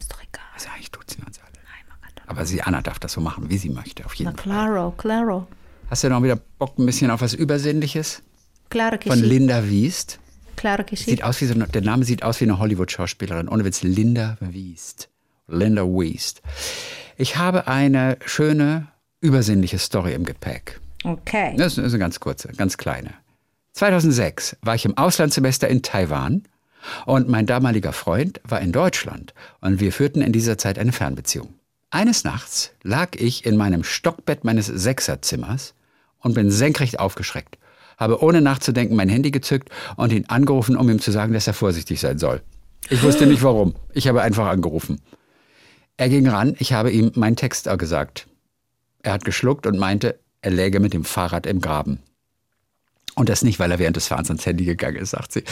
[0.00, 0.42] Ist doch egal.
[0.54, 1.52] Also eigentlich duzen wir uns alle.
[1.54, 2.24] Nein, man kann doch.
[2.28, 4.42] Aber sie, Anna, darf das so machen, wie sie möchte, auf Na jeden Fall.
[4.42, 5.46] claro, claro.
[5.90, 8.22] Hast du noch wieder Bock ein bisschen auf was Übersinnliches?
[8.70, 9.20] Claro que Von.
[9.20, 10.18] Linda Wiest.
[10.56, 10.96] Claro sí.
[10.96, 13.48] Sieht aus wie so eine, der Name sieht aus wie eine Hollywood-Schauspielerin.
[13.48, 15.08] Ohne Witz, Linda Wiest.
[15.46, 16.42] Linda Wiest.
[17.16, 18.88] Ich habe eine schöne,
[19.20, 20.80] übersinnliche Story im Gepäck.
[21.04, 21.54] Okay.
[21.56, 23.10] Das ist eine ganz kurze, ganz kleine.
[23.72, 26.42] 2006 war ich im Auslandssemester in Taiwan
[27.06, 31.54] und mein damaliger Freund war in Deutschland und wir führten in dieser Zeit eine Fernbeziehung.
[31.90, 35.74] Eines Nachts lag ich in meinem Stockbett meines Sechserzimmers
[36.18, 37.58] und bin senkrecht aufgeschreckt,
[37.96, 41.54] habe ohne nachzudenken mein Handy gezückt und ihn angerufen, um ihm zu sagen, dass er
[41.54, 42.40] vorsichtig sein soll.
[42.90, 43.74] Ich wusste nicht warum.
[43.92, 45.00] Ich habe einfach angerufen.
[45.96, 48.26] Er ging ran, ich habe ihm meinen Text gesagt.
[49.02, 52.00] Er hat geschluckt und meinte, er läge mit dem Fahrrad im Graben.
[53.14, 55.44] Und das nicht, weil er während des Fahrens ans Handy gegangen ist, sagt sie.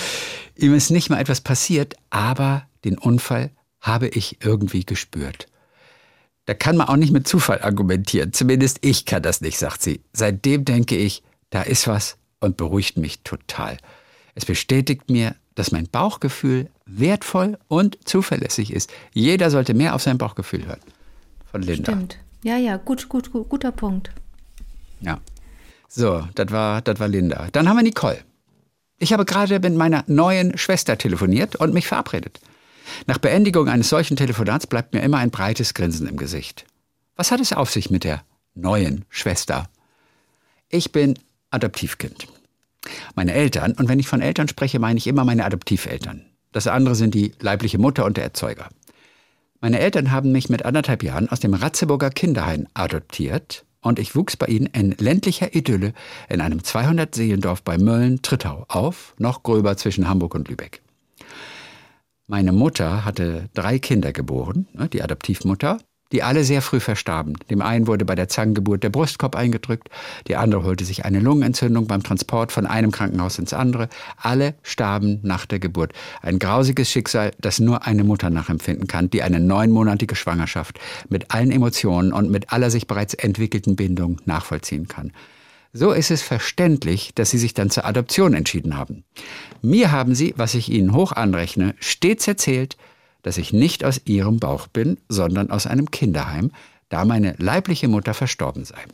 [0.56, 3.50] Ihm ist nicht mal etwas passiert, aber den Unfall
[3.80, 5.46] habe ich irgendwie gespürt.
[6.46, 8.32] Da kann man auch nicht mit Zufall argumentieren.
[8.32, 10.02] Zumindest ich kann das nicht, sagt sie.
[10.12, 13.76] Seitdem denke ich, da ist was und beruhigt mich total.
[14.34, 18.92] Es bestätigt mir, dass mein Bauchgefühl wertvoll und zuverlässig ist.
[19.12, 20.80] Jeder sollte mehr auf sein Bauchgefühl hören.
[21.50, 21.92] Von Linda.
[21.92, 22.18] Stimmt.
[22.42, 24.10] Ja, ja, gut, gut, gut, guter Punkt.
[25.00, 25.20] Ja.
[25.88, 27.48] So, das war, das war Linda.
[27.52, 28.18] Dann haben wir Nicole.
[28.98, 32.40] Ich habe gerade mit meiner neuen Schwester telefoniert und mich verabredet.
[33.06, 36.64] Nach Beendigung eines solchen Telefonats bleibt mir immer ein breites Grinsen im Gesicht.
[37.16, 38.22] Was hat es auf sich mit der
[38.54, 39.68] neuen Schwester?
[40.68, 41.18] Ich bin
[41.50, 42.26] Adoptivkind.
[43.14, 46.24] Meine Eltern, und wenn ich von Eltern spreche, meine ich immer meine Adoptiveltern.
[46.52, 48.68] Das andere sind die leibliche Mutter und der Erzeuger.
[49.60, 54.36] Meine Eltern haben mich mit anderthalb Jahren aus dem Ratzeburger Kinderheim adoptiert und ich wuchs
[54.36, 55.92] bei ihnen in ländlicher Idylle
[56.28, 60.82] in einem 200-Seelendorf bei Mölln-Trittau auf, noch gröber zwischen Hamburg und Lübeck.
[62.26, 65.78] Meine Mutter hatte drei Kinder geboren, ne, die Adoptivmutter,
[66.12, 67.36] die alle sehr früh verstarben.
[67.50, 69.88] Dem einen wurde bei der Zangengeburt der Brustkorb eingedrückt,
[70.28, 73.88] die andere holte sich eine Lungenentzündung beim Transport von einem Krankenhaus ins andere.
[74.16, 75.92] Alle starben nach der Geburt.
[76.20, 81.50] Ein grausiges Schicksal, das nur eine Mutter nachempfinden kann, die eine neunmonatige Schwangerschaft mit allen
[81.50, 85.12] Emotionen und mit aller sich bereits entwickelten Bindung nachvollziehen kann.
[85.74, 89.04] So ist es verständlich, dass sie sich dann zur Adoption entschieden haben.
[89.62, 92.76] Mir haben sie, was ich ihnen hoch anrechne, stets erzählt,
[93.22, 96.50] dass ich nicht aus ihrem Bauch bin, sondern aus einem Kinderheim,
[96.88, 98.84] da meine leibliche Mutter verstorben sei.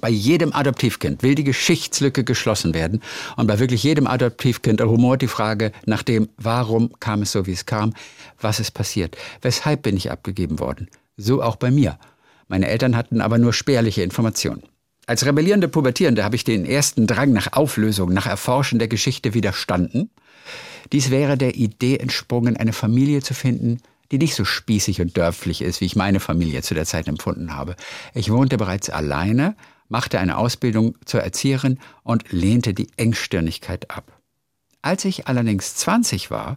[0.00, 3.00] Bei jedem Adoptivkind will die Geschichtslücke geschlossen werden
[3.36, 7.52] und bei wirklich jedem Adoptivkind rumort die Frage nach dem, warum kam es so, wie
[7.52, 7.94] es kam,
[8.38, 10.88] was ist passiert, weshalb bin ich abgegeben worden.
[11.16, 11.98] So auch bei mir.
[12.48, 14.62] Meine Eltern hatten aber nur spärliche Informationen.
[15.06, 20.10] Als rebellierende Pubertierende habe ich den ersten Drang nach Auflösung, nach Erforschen der Geschichte widerstanden.
[20.92, 25.62] Dies wäre der Idee entsprungen, eine Familie zu finden, die nicht so spießig und dörflich
[25.62, 27.76] ist, wie ich meine Familie zu der Zeit empfunden habe.
[28.14, 29.54] Ich wohnte bereits alleine,
[29.88, 34.12] machte eine Ausbildung zur Erzieherin und lehnte die Engstirnigkeit ab.
[34.80, 36.54] Als ich allerdings 20 war,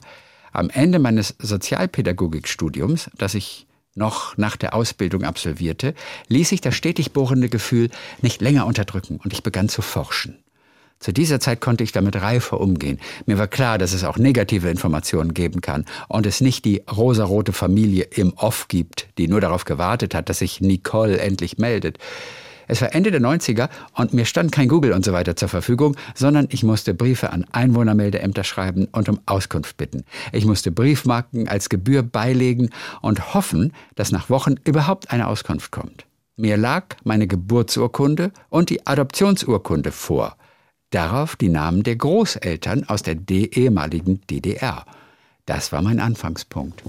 [0.53, 5.93] am Ende meines Sozialpädagogikstudiums, das ich noch nach der Ausbildung absolvierte,
[6.27, 7.89] ließ sich das stetig bohrende Gefühl
[8.21, 10.37] nicht länger unterdrücken und ich begann zu forschen.
[11.01, 12.99] Zu dieser Zeit konnte ich damit reifer umgehen.
[13.25, 17.53] Mir war klar, dass es auch negative Informationen geben kann und es nicht die rosarote
[17.53, 21.97] Familie im Off gibt, die nur darauf gewartet hat, dass sich Nicole endlich meldet.
[22.67, 25.97] Es war Ende der 90er und mir stand kein Google und so weiter zur Verfügung,
[26.13, 30.05] sondern ich musste Briefe an Einwohnermeldeämter schreiben und um Auskunft bitten.
[30.31, 32.69] Ich musste Briefmarken als Gebühr beilegen
[33.01, 36.05] und hoffen, dass nach Wochen überhaupt eine Auskunft kommt.
[36.37, 40.37] Mir lag meine Geburtsurkunde und die Adoptionsurkunde vor.
[40.91, 44.86] Darauf die Namen der Großeltern aus der ehemaligen DDR.
[45.45, 46.84] Das war mein Anfangspunkt.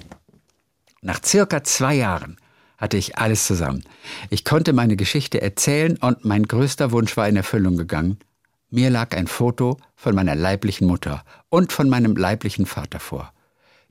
[1.00, 2.36] Nach circa zwei Jahren
[2.78, 3.84] hatte ich alles zusammen.
[4.28, 8.18] Ich konnte meine Geschichte erzählen und mein größter Wunsch war in Erfüllung gegangen.
[8.70, 13.32] Mir lag ein Foto von meiner leiblichen Mutter und von meinem leiblichen Vater vor.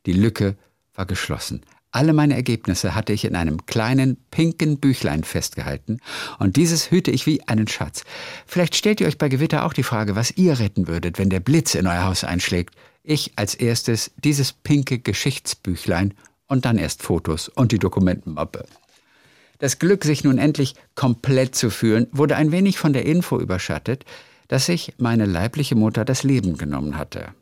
[0.06, 0.58] Die Lücke
[0.94, 1.62] war geschlossen.
[1.92, 6.00] Alle meine Ergebnisse hatte ich in einem kleinen pinken Büchlein festgehalten
[6.40, 8.06] und dieses hüte ich wie einen Schatz.
[8.46, 11.42] Vielleicht stellt ihr euch bei Gewitter auch die Frage, was ihr retten würdet, wenn der
[11.42, 12.76] Blitz in euer Haus einschlägt.
[13.04, 16.14] Ich als erstes dieses pinke Geschichtsbüchlein
[16.48, 18.66] und dann erst Fotos und die Dokumentenmappe.
[19.60, 24.06] Das Glück, sich nun endlich komplett zu fühlen, wurde ein wenig von der Info überschattet,
[24.48, 27.34] dass sich meine leibliche Mutter das Leben genommen hatte.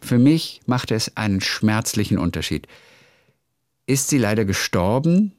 [0.00, 2.66] Für mich machte es einen schmerzlichen Unterschied.
[3.86, 5.32] Ist sie leider gestorben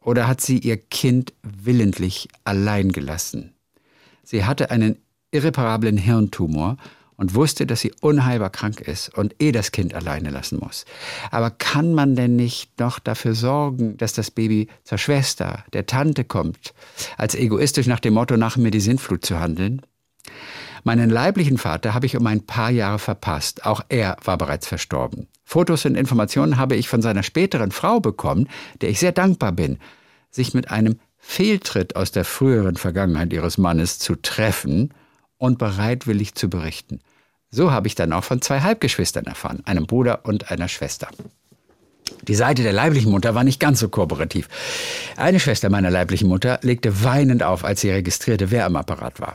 [0.00, 3.54] oder hat sie ihr Kind willentlich allein gelassen?
[4.22, 4.96] Sie hatte einen
[5.32, 6.76] irreparablen Hirntumor
[7.16, 10.86] und wusste, dass sie unheilbar krank ist und eh das Kind alleine lassen muss.
[11.30, 16.24] Aber kann man denn nicht noch dafür sorgen, dass das Baby zur Schwester, der Tante
[16.24, 16.72] kommt,
[17.18, 19.82] als egoistisch nach dem Motto nach mir die Sintflut zu handeln?
[20.84, 23.66] Meinen leiblichen Vater habe ich um ein paar Jahre verpasst.
[23.66, 25.28] Auch er war bereits verstorben.
[25.44, 28.48] Fotos und Informationen habe ich von seiner späteren Frau bekommen,
[28.80, 29.78] der ich sehr dankbar bin.
[30.30, 34.94] Sich mit einem Fehltritt aus der früheren Vergangenheit ihres Mannes zu treffen
[35.38, 37.00] und bereitwillig zu berichten.
[37.50, 41.08] So habe ich dann auch von zwei Halbgeschwistern erfahren, einem Bruder und einer Schwester.
[42.28, 44.48] Die Seite der leiblichen Mutter war nicht ganz so kooperativ.
[45.16, 49.34] Eine Schwester meiner leiblichen Mutter legte weinend auf, als sie registrierte, wer am Apparat war.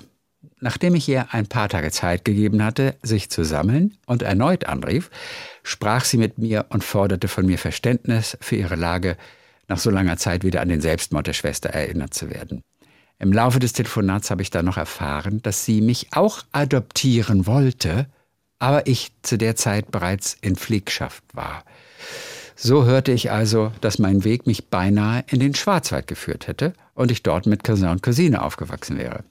[0.66, 5.12] Nachdem ich ihr ein paar Tage Zeit gegeben hatte, sich zu sammeln und erneut anrief,
[5.62, 9.16] sprach sie mit mir und forderte von mir Verständnis für ihre Lage,
[9.68, 12.64] nach so langer Zeit wieder an den Selbstmord der Schwester erinnert zu werden.
[13.20, 18.08] Im Laufe des Telefonats habe ich dann noch erfahren, dass sie mich auch adoptieren wollte,
[18.58, 21.64] aber ich zu der Zeit bereits in Pflegschaft war.
[22.56, 27.12] So hörte ich also, dass mein Weg mich beinahe in den Schwarzwald geführt hätte und
[27.12, 29.24] ich dort mit Cousin und Cousine aufgewachsen wäre.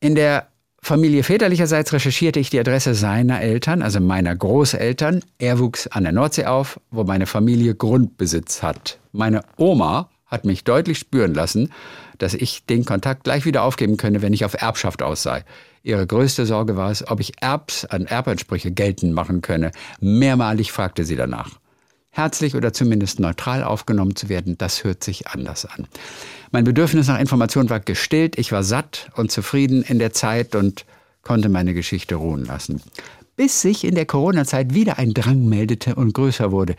[0.00, 0.46] In der
[0.80, 5.24] Familie väterlicherseits recherchierte ich die Adresse seiner Eltern, also meiner Großeltern.
[5.38, 9.00] Er wuchs an der Nordsee auf, wo meine Familie Grundbesitz hat.
[9.10, 11.72] Meine Oma hat mich deutlich spüren lassen,
[12.18, 15.44] dass ich den Kontakt gleich wieder aufgeben könne, wenn ich auf Erbschaft aus sei.
[15.82, 19.72] Ihre größte Sorge war es, ob ich Erbs an Erbansprüche geltend machen könne.
[20.00, 21.58] Mehrmalig fragte sie danach.
[22.10, 25.86] Herzlich oder zumindest neutral aufgenommen zu werden, das hört sich anders an.
[26.50, 30.84] Mein Bedürfnis nach Information war gestillt, ich war satt und zufrieden in der Zeit und
[31.22, 32.80] konnte meine Geschichte ruhen lassen.
[33.36, 36.74] Bis sich in der Corona-Zeit wieder ein Drang meldete und größer wurde.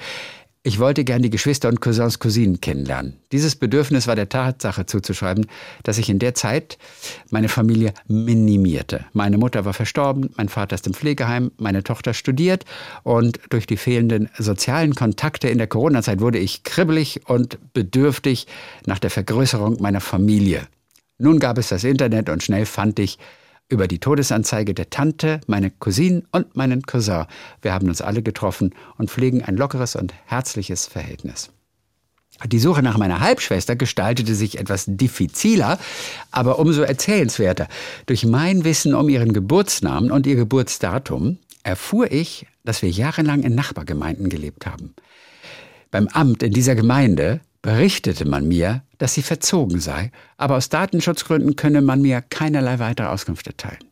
[0.61, 3.13] Ich wollte gern die Geschwister und Cousins, Cousinen kennenlernen.
[3.31, 5.45] Dieses Bedürfnis war der Tatsache zuzuschreiben,
[5.83, 6.77] dass ich in der Zeit
[7.29, 9.05] meine Familie minimierte.
[9.13, 12.65] Meine Mutter war verstorben, mein Vater ist im Pflegeheim, meine Tochter studiert
[13.03, 18.45] und durch die fehlenden sozialen Kontakte in der Corona-Zeit wurde ich kribbelig und bedürftig
[18.85, 20.67] nach der Vergrößerung meiner Familie.
[21.19, 23.17] Nun gab es das Internet und schnell fand ich
[23.69, 27.25] über die Todesanzeige der Tante, meine Cousine und meinen Cousin.
[27.61, 31.51] Wir haben uns alle getroffen und pflegen ein lockeres und herzliches Verhältnis.
[32.47, 35.77] Die Suche nach meiner Halbschwester gestaltete sich etwas diffiziler,
[36.31, 37.67] aber umso erzählenswerter.
[38.05, 43.55] Durch mein Wissen um ihren Geburtsnamen und ihr Geburtsdatum erfuhr ich, dass wir jahrelang in
[43.55, 44.95] Nachbargemeinden gelebt haben.
[45.91, 51.55] Beim Amt in dieser Gemeinde berichtete man mir, dass sie verzogen sei, aber aus Datenschutzgründen
[51.55, 53.83] könne man mir keinerlei weitere Auskunft erteilen.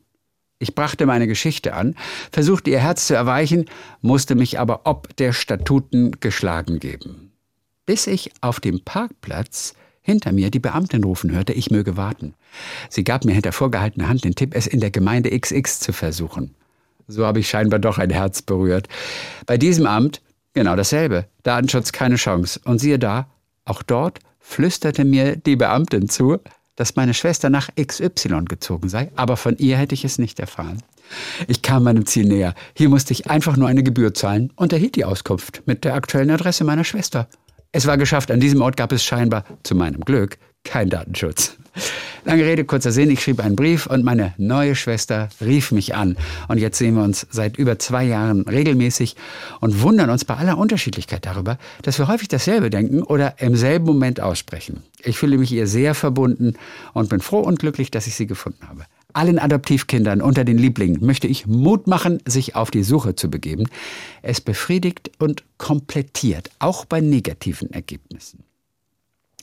[0.58, 1.94] Ich brachte meine Geschichte an,
[2.32, 3.66] versuchte ihr Herz zu erweichen,
[4.00, 7.32] musste mich aber ob der Statuten geschlagen geben.
[7.86, 12.34] Bis ich auf dem Parkplatz hinter mir die Beamtin rufen hörte, ich möge warten.
[12.88, 16.54] Sie gab mir hinter vorgehaltener Hand den Tipp, es in der Gemeinde XX zu versuchen.
[17.06, 18.88] So habe ich scheinbar doch ein Herz berührt.
[19.46, 20.20] Bei diesem Amt
[20.54, 21.26] genau dasselbe.
[21.42, 22.60] Datenschutz keine Chance.
[22.64, 23.28] Und siehe da,
[23.68, 26.38] auch dort flüsterte mir die Beamtin zu,
[26.76, 30.82] dass meine Schwester nach XY gezogen sei, aber von ihr hätte ich es nicht erfahren.
[31.46, 32.54] Ich kam meinem Ziel näher.
[32.74, 36.30] Hier musste ich einfach nur eine Gebühr zahlen und erhielt die Auskunft mit der aktuellen
[36.30, 37.28] Adresse meiner Schwester.
[37.72, 41.56] Es war geschafft, an diesem Ort gab es scheinbar, zu meinem Glück, kein Datenschutz.
[42.28, 46.18] Lange Rede, kurzer Sinn, ich schrieb einen Brief und meine neue Schwester rief mich an.
[46.48, 49.16] Und jetzt sehen wir uns seit über zwei Jahren regelmäßig
[49.60, 53.86] und wundern uns bei aller Unterschiedlichkeit darüber, dass wir häufig dasselbe denken oder im selben
[53.86, 54.82] Moment aussprechen.
[55.02, 56.52] Ich fühle mich ihr sehr verbunden
[56.92, 58.84] und bin froh und glücklich, dass ich sie gefunden habe.
[59.14, 63.70] Allen Adoptivkindern unter den Lieblingen möchte ich Mut machen, sich auf die Suche zu begeben.
[64.20, 68.44] Es befriedigt und komplettiert, auch bei negativen Ergebnissen.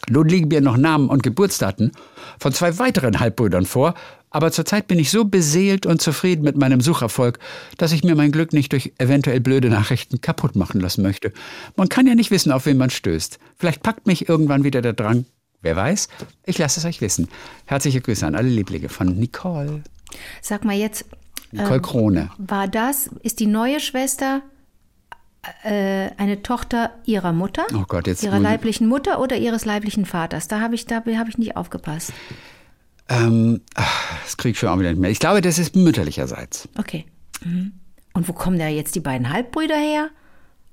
[0.09, 1.91] Nun liegen mir noch Namen und Geburtsdaten
[2.39, 3.95] von zwei weiteren Halbbrüdern vor,
[4.29, 7.39] aber zurzeit bin ich so beseelt und zufrieden mit meinem Sucherfolg,
[7.77, 11.31] dass ich mir mein Glück nicht durch eventuell blöde Nachrichten kaputt machen lassen möchte.
[11.77, 13.39] Man kann ja nicht wissen, auf wen man stößt.
[13.57, 15.25] Vielleicht packt mich irgendwann wieder der Drang.
[15.61, 16.09] Wer weiß?
[16.45, 17.29] Ich lasse es euch wissen.
[17.65, 19.83] Herzliche Grüße an alle Lieblinge von Nicole.
[20.41, 21.05] Sag mal jetzt.
[21.51, 22.29] Nicole ähm, Krone.
[22.37, 24.41] War das, ist die neue Schwester
[25.63, 30.47] äh, eine Tochter ihrer Mutter, Oh Gott, jetzt ihrer leiblichen Mutter oder ihres leiblichen Vaters?
[30.47, 32.13] Da habe ich, da habe ich nicht aufgepasst.
[33.07, 33.61] Ähm,
[34.23, 35.11] das krieg ich schon auch wieder nicht mehr.
[35.11, 36.67] Ich glaube, das ist mütterlicherseits.
[36.77, 37.05] Okay.
[37.43, 37.73] Mhm.
[38.13, 40.09] Und wo kommen da jetzt die beiden Halbbrüder her?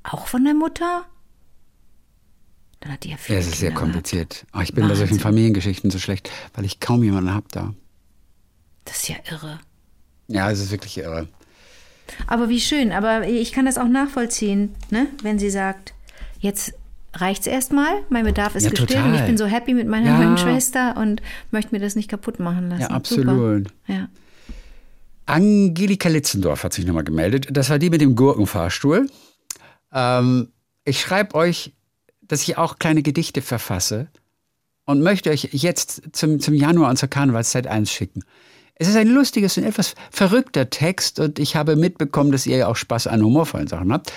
[0.05, 1.05] Auch von der Mutter?
[2.81, 4.47] Dann hat die ja Ja, viele es ist sehr kompliziert.
[4.55, 5.21] Oh, ich bin bei solchen Wahnsinn.
[5.21, 7.75] Familiengeschichten so schlecht, weil ich kaum jemanden habe da.
[8.85, 9.61] Das ist ja irre.
[10.29, 11.29] Ja, es ist wirklich irre.
[12.27, 15.07] Aber wie schön, aber ich kann das auch nachvollziehen, ne?
[15.23, 15.95] wenn sie sagt,
[16.41, 16.75] jetzt
[17.15, 20.19] reicht's erstmal, mein Bedarf ist Ja, gestillt und ich bin so happy mit meiner Ja.
[20.19, 21.21] neuen Schwester und
[21.51, 22.83] möchte mir das nicht kaputt machen lassen.
[22.83, 23.69] Ja, absolut.
[23.69, 23.95] Super.
[23.95, 24.09] Ja.
[25.27, 27.49] Angelika Litzendorf hat sich nochmal gemeldet.
[27.51, 29.09] Das war die mit dem Gurkenfahrstuhl.
[29.93, 30.49] Ähm,
[30.85, 31.73] ich schreibe euch,
[32.23, 34.09] dass ich auch kleine Gedichte verfasse
[34.85, 38.25] und möchte euch jetzt zum, zum Januar und zur Karnevalszeit eins schicken.
[38.83, 42.67] Es ist ein lustiges und etwas verrückter Text und ich habe mitbekommen, dass ihr ja
[42.67, 44.13] auch Spaß an humorvollen Sachen habt.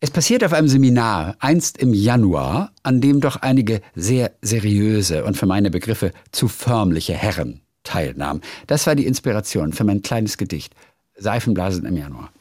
[0.00, 5.36] Es passiert auf einem Seminar, einst im Januar, an dem doch einige sehr seriöse und
[5.36, 8.40] für meine Begriffe zu förmliche Herren teilnahmen.
[8.66, 10.74] Das war die Inspiration für mein kleines Gedicht.
[11.16, 12.32] Seifenblasen im Januar.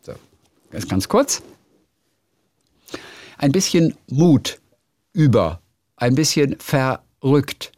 [0.00, 0.14] So,
[0.72, 1.42] ganz, ganz kurz.
[3.38, 4.58] Ein bisschen Mut
[5.12, 5.60] über,
[5.94, 7.70] ein bisschen verrückt,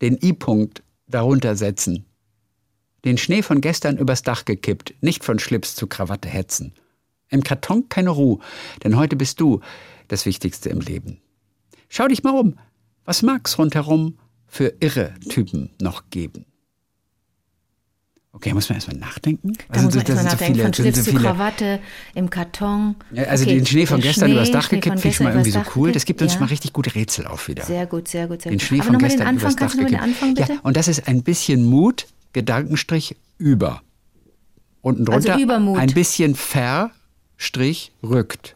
[0.00, 2.05] den I-Punkt darunter setzen.
[3.06, 6.74] Den Schnee von gestern übers Dach gekippt, nicht von Schlips zu Krawatte hetzen.
[7.30, 8.40] Im Karton keine Ruhe,
[8.82, 9.60] denn heute bist du
[10.08, 11.20] das Wichtigste im Leben.
[11.88, 12.58] Schau dich mal um,
[13.04, 16.46] was mag's rundherum für irre Typen noch geben?
[18.32, 19.52] Okay, muss man erstmal nachdenken.
[19.72, 21.80] Da muss man das erstmal sind so nachdenken, viele, von Schlips so zu Krawatte,
[22.14, 22.96] im Karton.
[23.12, 25.46] ja, also Okay, den Schnee von gestern Schnee, übers Dach gekippt, finde ich mal gestern
[25.46, 25.92] irgendwie so cool.
[25.92, 27.64] Das gibt uns mal richtig gute Rätsel auf wieder.
[27.64, 28.66] Sehr gut, sehr gut, sehr Den gut.
[28.66, 30.02] Schnee Aber von nochmal den gestern Anfang, übers Dach den gekippt.
[30.02, 30.34] Anfang?
[30.36, 33.80] Ja, und das ist ein bisschen Mut, Gedankenstrich über.
[34.82, 35.78] Unten Also drunter Übermut.
[35.78, 36.90] ein bisschen ver,
[37.38, 38.54] Strich, rückt.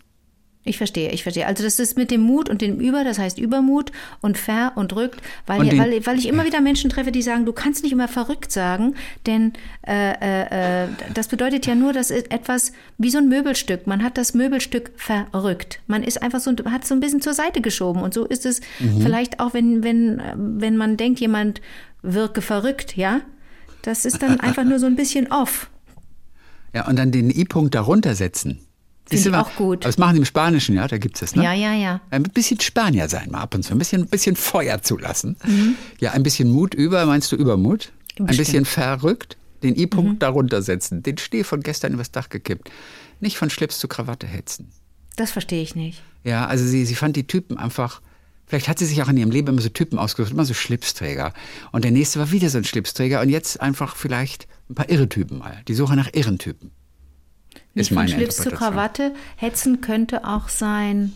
[0.64, 1.46] Ich verstehe, ich verstehe.
[1.46, 3.90] Also das ist mit dem Mut und dem Über, das heißt Übermut
[4.20, 7.22] und ver und rückt, weil, Und den- weil, weil ich immer wieder Menschen treffe, die
[7.22, 8.94] sagen, du kannst nicht immer verrückt sagen,
[9.26, 9.54] denn
[9.86, 14.18] äh, äh, äh, das bedeutet ja nur, dass etwas wie so ein Möbelstück, man hat
[14.18, 15.80] das Möbelstück verrückt.
[15.86, 18.60] Man ist einfach so, hat so ein bisschen zur Seite geschoben und so ist es
[18.80, 19.00] Mhm.
[19.00, 21.62] vielleicht auch, wenn, wenn, äh, wenn man denkt, jemand
[22.02, 23.22] wirke verrückt, ja?
[23.82, 25.70] Das ist dann einfach nur so ein bisschen off.
[26.74, 28.60] Ja, und dann den I-Punkt darunter setzen.
[29.10, 29.40] Du ich mal?
[29.40, 29.84] auch gut.
[29.84, 31.42] Das machen die im Spanischen, ja, da gibt es das, ne?
[31.42, 32.00] Ja, ja, ja.
[32.10, 33.72] Ein bisschen Spanier sein, mal ab und zu.
[33.72, 35.36] Ein bisschen, ein bisschen Feuer zulassen.
[35.44, 35.74] Mhm.
[35.98, 37.90] Ja, ein bisschen Mut über, meinst du Übermut?
[38.18, 38.46] Ein Bestimmt.
[38.46, 39.36] bisschen verrückt.
[39.64, 40.18] Den I-Punkt Mhm.
[40.20, 41.02] darunter setzen.
[41.02, 42.70] Den Schnee von gestern übers Dach gekippt.
[43.18, 44.70] Nicht von Schlips zu Krawatte hetzen.
[45.16, 46.02] Das verstehe ich nicht.
[46.24, 48.00] Ja, also sie, sie fand die Typen einfach.
[48.50, 51.32] Vielleicht hat sie sich auch in ihrem Leben immer so Typen ausgesucht, immer so Schlipsträger.
[51.70, 55.08] Und der nächste war wieder so ein Schlipsträger und jetzt einfach vielleicht ein paar irre
[55.08, 55.62] Typen mal.
[55.68, 56.72] Die Suche nach irren Typen.
[57.74, 58.74] Nicht Ist meine Schlips zu Interpretation.
[58.74, 59.14] Krawatte.
[59.36, 61.12] Hetzen könnte auch sein.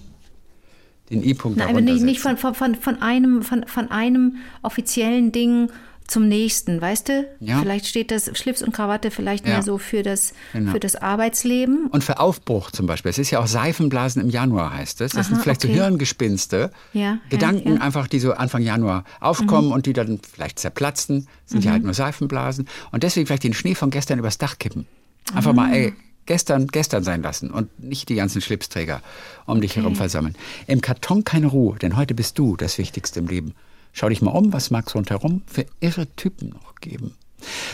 [1.10, 5.72] Den I-Punkt Nein, aber nicht, nicht von, von, von, einem, von, von einem offiziellen Ding
[6.06, 7.26] zum nächsten, weißt du?
[7.40, 7.60] Ja.
[7.60, 9.54] Vielleicht steht das Schlips und Krawatte vielleicht Ja.
[9.54, 10.72] mehr so für das, Genau.
[10.72, 11.86] für das Arbeitsleben.
[11.86, 13.10] Und für Aufbruch zum Beispiel.
[13.10, 15.12] Es ist ja auch Seifenblasen im Januar, heißt es.
[15.12, 15.74] Das Aha, sind vielleicht okay.
[15.74, 16.70] so Hirngespinste.
[16.92, 21.26] Ja, Gedanken einfach, die so Anfang Januar aufkommen und die dann vielleicht zerplatzen.
[21.46, 21.64] Sind Mhm.
[21.64, 22.68] ja halt nur Seifenblasen.
[22.92, 24.86] Und deswegen vielleicht den Schnee von gestern übers Dach kippen.
[25.34, 25.54] Einfach Ah.
[25.54, 25.94] mal, ey,
[26.26, 29.00] gestern, gestern sein lassen und nicht die ganzen Schlipsträger
[29.46, 30.34] um dich herum versammeln.
[30.66, 33.54] Im Karton keine Ruhe, denn heute bist du das Wichtigste im Leben.
[33.94, 37.14] Schau dich mal um, was mag es rundherum für irre Typen noch geben.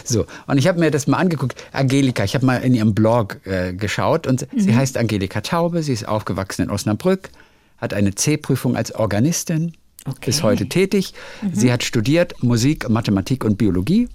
[0.05, 1.55] So, und ich habe mir das mal angeguckt.
[1.73, 4.61] Angelika, ich habe mal in ihrem Blog äh, geschaut und Mhm.
[4.61, 7.31] sie heißt Angelika Taube, sie ist aufgewachsen in Osnabrück,
[7.79, 9.73] hat eine C-Prüfung als Organistin,
[10.07, 10.31] Okay.
[10.31, 11.13] ist heute tätig.
[11.53, 14.09] Sie hat studiert Musik, Mathematik und Biologie.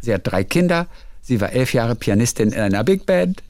[0.00, 0.86] Sie hat drei Kinder.
[1.22, 3.42] Sie war elf Jahre Pianistin in einer Big Band,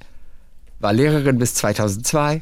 [0.81, 2.40] war Lehrerin bis 2002,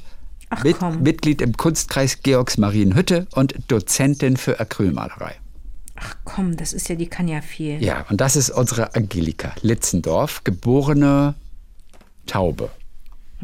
[0.51, 0.77] Ach, Mit.
[1.01, 5.35] Mitglied im Kunstkreis Georgs Marienhütte und Dozentin für Acrylmalerei.
[5.97, 7.83] Ach komm, das ist ja, die kann ja viel.
[7.83, 11.35] Ja, und das ist unsere Angelika Litzendorf, geborene
[12.27, 12.71] Taube.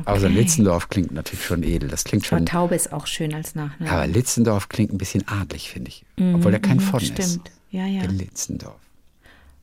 [0.05, 0.35] Also Okay.
[0.37, 1.89] Litzendorf klingt natürlich schon edel.
[1.91, 2.47] Das klingt Aber schon.
[2.47, 3.91] Taube ist auch schön als Nachname.
[3.91, 6.05] Aber Litzendorf klingt ein bisschen adlig, finde ich.
[6.19, 7.11] Obwohl der kein von ist.
[7.11, 7.51] Mhm, stimmt.
[7.71, 8.01] Ja, ja.
[8.01, 8.81] Der Litzendorf.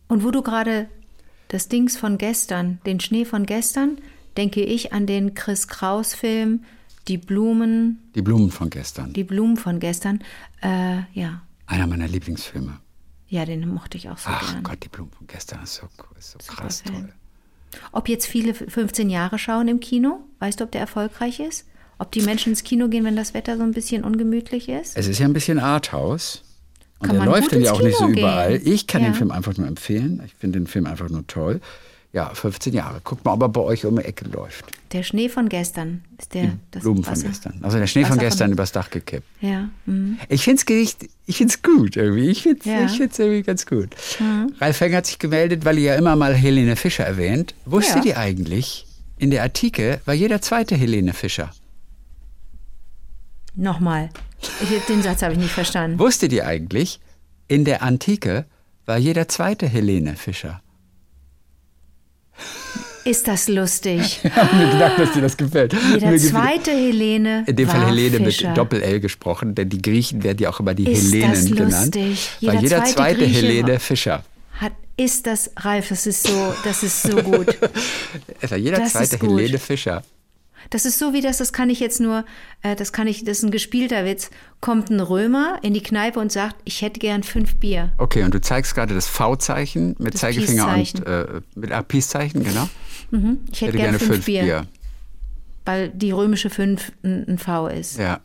[0.08, 0.88] Und wo du gerade
[1.50, 3.98] das Dings von gestern, den Schnee von gestern,
[4.38, 6.64] denke ich an den Chris Kraus Film
[7.08, 9.14] Die Blumen, Die Blumen von gestern.
[9.14, 10.20] die Blumen von gestern.
[10.62, 12.80] Äh, ja, Einer meiner Lieblingsfilme.
[13.30, 14.64] Ja, den mochte ich auch so Ach gern.
[14.64, 16.96] Gott, die Blumen von gestern ist so, ist so krass Film.
[16.96, 17.14] toll.
[17.92, 21.66] Ob jetzt viele 15 Jahre schauen im Kino, weißt du, ob der erfolgreich ist?
[22.00, 24.96] Ob die Menschen ins Kino gehen, wenn das Wetter so ein bisschen ungemütlich ist?
[24.98, 26.44] Es ist ja ein bisschen Arthouse.
[27.00, 28.60] Und Kann der man läuft dann ja auch nicht so Kino überall.
[28.60, 28.74] gehen.
[28.74, 29.10] Ich kann Ja.
[29.10, 30.22] den Film einfach nur empfehlen.
[30.26, 31.60] Ich finde den Film einfach nur toll.
[32.14, 33.02] Ja, 15 Jahre.
[33.04, 34.66] Guckt mal, ob er bei euch um die Ecke läuft.
[34.94, 37.28] Der Schnee von gestern ist der das Blumen von Wasser.
[37.28, 37.60] gestern.
[37.62, 39.28] Also der Schnee von Wasser gestern übers Dach gekippt.
[39.42, 40.18] Ja, mhm.
[40.30, 40.96] Ich finde es
[41.26, 42.30] ich finde es gut irgendwie.
[42.30, 42.80] Ich finde es Ja.
[42.82, 42.90] Mhm.
[42.90, 43.90] find's irgendwie ganz gut.
[44.60, 47.54] Ralf Feng hat sich gemeldet, weil ihr ja immer mal Helene Fischer erwähnt.
[47.66, 48.12] Wusstet Ja.
[48.12, 48.88] ihr eigentlich,
[49.18, 51.52] in der Antike war jeder zweite Helene Fischer.
[53.56, 54.10] Nochmal.
[54.62, 56.00] Ich, den Satz habe ich nicht verstanden.
[56.00, 57.00] Wusstet ihr eigentlich,
[57.48, 58.46] in der Antike
[58.86, 60.62] war jeder zweite Helene Fischer?
[63.04, 64.20] Ist das lustig?
[64.24, 65.72] Ich habe mir gedacht, dass dir das gefällt.
[65.74, 68.50] Jeder Mir gefällt- zweite Helene In dem Fall Helene Fischer.
[68.50, 71.96] mit Doppel-L gesprochen, denn die Griechen werden ja auch immer die Ist Helenen das genannt.
[71.96, 72.30] lustig?
[72.42, 74.24] War Jeder jeder zweite zweite Helene Fischer.
[74.60, 77.48] Hat, ist das, Ralf, das ist so, das ist so gut.
[78.42, 79.18] Es war jeder Das zweite.
[79.26, 80.04] Helene Fischer.
[80.70, 82.26] Das ist so wie das, das kann ich jetzt nur,
[82.62, 84.30] äh, das kann ich, das ist ein gespielter Witz.
[84.60, 87.92] Kommt ein Römer in die Kneipe und sagt, ich hätte gern fünf Bier.
[87.98, 92.44] Okay, und du zeigst gerade das V-Zeichen mit Das Zeigefinger und äh, mit ah, Peace-Zeichen,
[92.44, 92.70] genau.
[93.52, 94.68] Ich hätte, gern fünf, Bier,
[95.66, 97.98] weil die römische fünf ein, ein V ist.
[97.98, 98.20] Ja.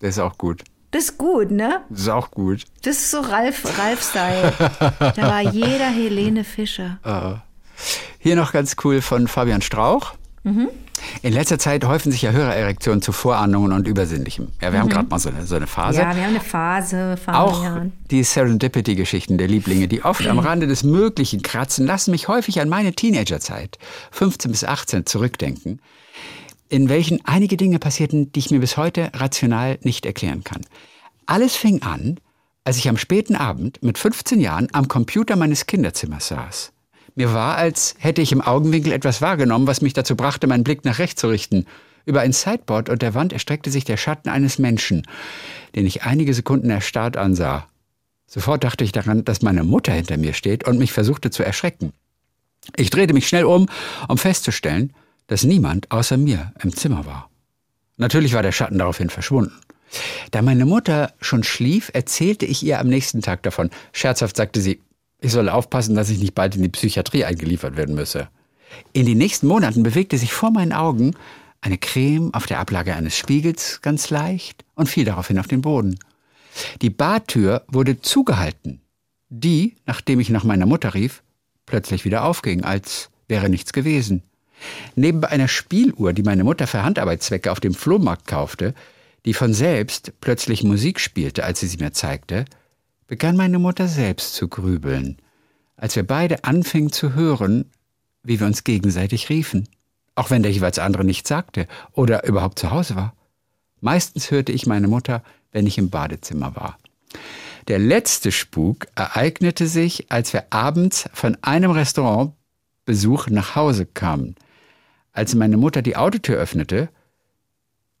[0.00, 0.64] Das ist auch gut.
[0.90, 1.82] Das ist gut, ne?
[1.88, 2.64] Das ist auch gut.
[2.82, 4.52] Das ist so Ralf, Ralf-Style.
[4.98, 6.98] da war jeder Helene Fischer.
[8.18, 10.14] Hier noch ganz cool von Fabian Strauch.
[10.42, 10.68] Mhm.
[11.22, 14.48] In letzter Zeit häufen sich ja Hörererektionen zu Vorahnungen und Übersinnlichem.
[14.60, 15.98] Ja, wir haben gerade mal so eine, so eine Phase.
[15.98, 16.08] Mhm.
[16.08, 20.82] Ja, wir haben eine Phase, Auch die Serendipity-Geschichten der Lieblinge, die oft am Rande des
[20.82, 23.78] Möglichen kratzen, lassen mich häufig an meine Teenagerzeit,
[24.12, 25.80] 15 bis 18, zurückdenken,
[26.68, 30.62] in welchen einige Dinge passierten, die ich mir bis heute rational nicht erklären kann.
[31.26, 32.18] Alles fing an,
[32.64, 36.72] als ich am späten Abend mit 15 Jahren am Computer meines Kinderzimmers saß.
[37.14, 40.84] Mir war, als hätte ich im Augenwinkel etwas wahrgenommen, was mich dazu brachte, meinen Blick
[40.84, 41.66] nach rechts zu richten.
[42.06, 45.06] Über ein Sideboard und der Wand erstreckte sich der Schatten eines Menschen,
[45.74, 47.66] den ich einige Sekunden erstarrt ansah.
[48.26, 51.92] Sofort dachte ich daran, dass meine Mutter hinter mir steht und mich versuchte zu erschrecken.
[52.76, 53.68] Ich drehte mich schnell um,
[54.08, 54.92] um festzustellen,
[55.26, 57.30] dass niemand außer mir im Zimmer war.
[57.96, 59.58] Natürlich war der Schatten daraufhin verschwunden.
[60.30, 63.70] Da meine Mutter schon schlief, erzählte ich ihr am nächsten Tag davon.
[63.92, 64.80] Scherzhaft sagte sie,
[65.20, 68.28] ich solle aufpassen, dass ich nicht bald in die Psychiatrie eingeliefert werden müsse.
[68.92, 71.14] In den nächsten Monaten bewegte sich vor meinen Augen
[71.60, 75.98] eine Creme auf der Ablage eines Spiegels ganz leicht und fiel daraufhin auf den Boden.
[76.80, 78.80] Die Badtür wurde zugehalten,
[79.28, 81.22] die, nachdem ich nach meiner Mutter rief,
[81.66, 84.22] plötzlich wieder aufging, als wäre nichts gewesen.
[84.94, 88.74] Neben einer Spieluhr, die meine Mutter für Handarbeitszwecke auf dem Flohmarkt kaufte,
[89.24, 92.44] die von selbst plötzlich Musik spielte, als sie sie mir zeigte,
[93.10, 95.16] begann meine Mutter selbst zu grübeln,
[95.76, 97.68] als wir beide anfingen zu hören,
[98.22, 99.68] wie wir uns gegenseitig riefen,
[100.14, 103.16] auch wenn der jeweils andere nichts sagte oder überhaupt zu Hause war.
[103.80, 106.78] Meistens hörte ich meine Mutter, wenn ich im Badezimmer war.
[107.66, 114.36] Der letzte Spuk ereignete sich, als wir abends von einem Restaurantbesuch nach Hause kamen.
[115.10, 116.88] Als meine Mutter die Autotür öffnete,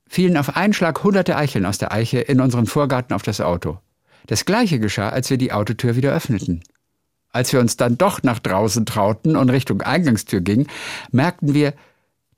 [0.06, 3.80] fielen auf einen Schlag hunderte Eicheln aus der Eiche in unseren Vorgarten auf das Auto.
[4.26, 6.62] Das gleiche geschah, als wir die Autotür wieder öffneten.
[7.30, 10.66] Als wir uns dann doch nach draußen trauten und Richtung Eingangstür gingen,
[11.12, 11.74] merkten wir,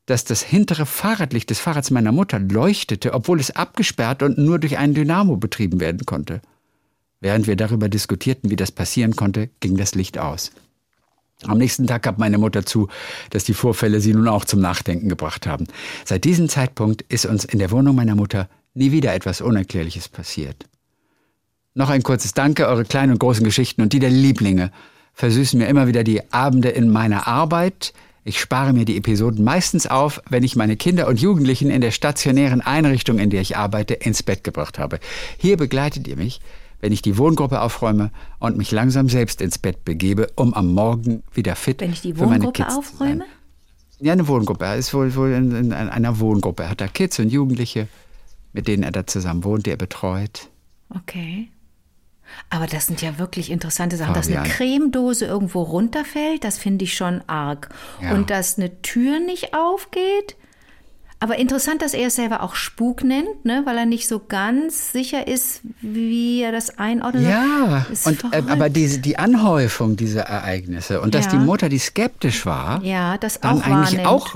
[0.06, 4.76] dass das hintere Fahrradlicht des Fahrrads meiner Mutter leuchtete, obwohl es abgesperrt und nur durch
[4.76, 6.42] einen Dynamo betrieben werden konnte.
[7.20, 10.50] Während wir darüber diskutierten, wie das passieren konnte, ging das Licht aus.
[11.44, 12.88] Am nächsten Tag gab meine Mutter zu,
[13.30, 15.66] dass die Vorfälle sie nun auch zum Nachdenken gebracht haben.
[16.04, 20.66] Seit diesem Zeitpunkt ist uns in der Wohnung meiner Mutter nie wieder etwas Unerklärliches passiert.
[21.74, 24.70] Noch ein kurzes Danke, eure kleinen und großen Geschichten und die der Lieblinge
[25.14, 27.94] versüßen mir immer wieder die Abende in meiner Arbeit.
[28.24, 31.90] Ich spare mir die Episoden meistens auf, wenn ich meine Kinder und Jugendlichen in der
[31.90, 35.00] stationären Einrichtung, in der ich arbeite, ins Bett gebracht habe.
[35.38, 36.40] Hier begleitet ihr mich,
[36.80, 41.22] wenn ich die Wohngruppe aufräume und mich langsam selbst ins Bett begebe, um am Morgen
[41.32, 43.18] wieder fit Wenn ich die für meine Wohngruppe Kids zu aufräume?
[43.18, 43.28] sein.
[44.06, 44.64] Ja, eine Wohngruppe.
[44.66, 46.64] Er ist wohl, wohl in, in einer Wohngruppe.
[46.64, 47.88] Er hat da Kids und Jugendliche,
[48.52, 50.48] mit denen er da zusammen wohnt, die er betreut.
[50.90, 51.48] Okay.
[52.50, 54.14] Aber das sind ja wirklich interessante Sachen.
[54.14, 54.54] Dass eine Fabian.
[54.56, 57.68] Cremedose irgendwo runterfällt, das finde ich schon arg.
[58.00, 58.12] Ja.
[58.14, 60.36] Und dass eine Tür nicht aufgeht.
[61.18, 63.62] Aber interessant, dass er es selber auch Spuk nennt, ne?
[63.64, 67.22] weil er nicht so ganz sicher ist, wie er das einordnet.
[67.28, 71.30] Ja, und, äh, aber diese, die Anhäufung dieser Ereignisse und dass Ja.
[71.32, 74.06] die Mutter, die skeptisch war, Ja, das dann eigentlich wahrnimmt.
[74.06, 74.34] auch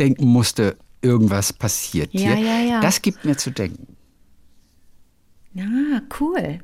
[0.00, 2.44] denken musste, irgendwas passiert Ja, hier.
[2.44, 2.80] ja, ja.
[2.80, 3.96] Das gibt mir zu denken.
[5.54, 5.64] Ja,
[6.20, 6.58] cool.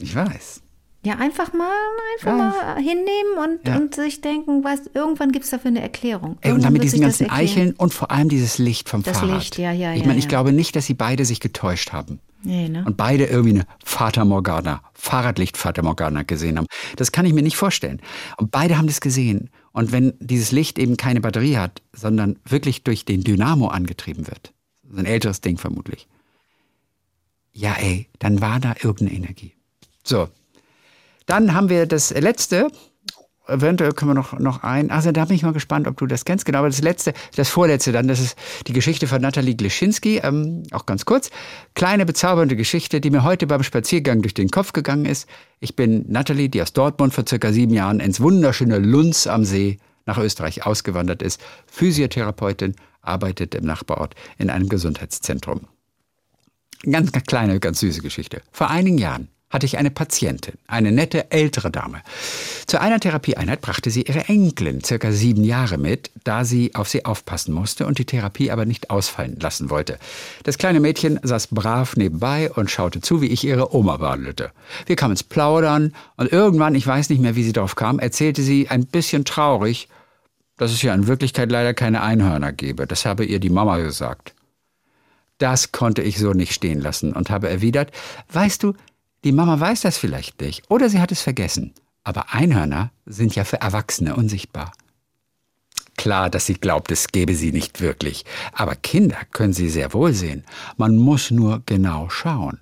[0.00, 0.62] Ich weiß.
[1.04, 1.70] Ja, einfach mal,
[2.16, 2.36] einfach Ja.
[2.36, 3.76] mal hinnehmen und, Ja.
[3.76, 6.38] und sich denken, was, irgendwann gibt es dafür eine Erklärung.
[6.40, 7.30] Ey, und Irgendwann dann mit wird diesen das ganzen.
[7.32, 9.38] Eicheln und vor allem dieses Licht vom Das Fahrrad.
[9.38, 12.20] Licht, ja, ja, Ich ja, meine, ich glaube nicht, dass sie beide sich getäuscht haben.
[12.42, 12.84] Nee, ne?
[12.84, 16.66] Und beide irgendwie eine Fata Morgana, Fahrradlicht Fata Morgana gesehen haben.
[16.96, 18.00] Das kann ich mir nicht vorstellen.
[18.36, 19.50] Und beide haben das gesehen.
[19.72, 24.52] Und wenn dieses Licht eben keine Batterie hat, sondern wirklich durch den Dynamo angetrieben wird,
[24.88, 26.06] so ein älteres Ding vermutlich,
[27.52, 29.54] ja ey, dann war da irgendeine Energie.
[30.08, 30.28] So,
[31.26, 32.68] dann haben wir das letzte.
[33.46, 34.90] eventuell können wir noch, noch ein.
[34.90, 36.46] Also da bin ich mal gespannt, ob du das kennst.
[36.46, 38.36] Genau, aber das letzte, das vorletzte dann, das ist
[38.66, 41.30] die Geschichte von Nathalie Gleschinski, ähm, auch ganz kurz.
[41.74, 45.28] Kleine, bezaubernde Geschichte, die mir heute beim Spaziergang durch den Kopf gegangen ist.
[45.60, 49.78] Ich bin Nathalie, die aus Dortmund vor circa sieben Jahren ins wunderschöne Lunz am See
[50.06, 51.38] nach Österreich ausgewandert ist.
[51.66, 55.68] Physiotherapeutin, arbeitet im Nachbarort in einem Gesundheitszentrum.
[56.90, 58.40] Ganz, ganz kleine, ganz süße Geschichte.
[58.52, 62.02] Vor einigen Jahren hatte ich eine Patientin, eine nette ältere Dame.
[62.66, 67.06] Zu einer Therapieeinheit brachte sie ihre Enkelin, circa sieben Jahre mit, da sie auf sie
[67.06, 69.98] aufpassen musste und die Therapie aber nicht ausfallen lassen wollte.
[70.42, 74.50] Das kleine Mädchen saß brav nebenbei und schaute zu, wie ich ihre Oma behandelte.
[74.86, 78.42] Wir kamen ins Plaudern und irgendwann, ich weiß nicht mehr, wie sie darauf kam, erzählte
[78.42, 79.88] sie ein bisschen traurig,
[80.58, 82.86] dass es ja in Wirklichkeit leider keine Einhörner gebe.
[82.86, 84.34] Das habe ihr die Mama gesagt.
[85.38, 87.92] Das konnte ich so nicht stehen lassen und habe erwidert,
[88.32, 88.74] weißt du,
[89.24, 91.74] die Mama weiß das vielleicht nicht oder sie hat es vergessen.
[92.04, 94.72] Aber Einhörner sind ja für Erwachsene unsichtbar.
[95.96, 98.24] Klar, dass sie glaubt, es gäbe sie nicht wirklich.
[98.52, 100.44] Aber Kinder können sie sehr wohl sehen.
[100.76, 102.60] Man muss nur genau schauen.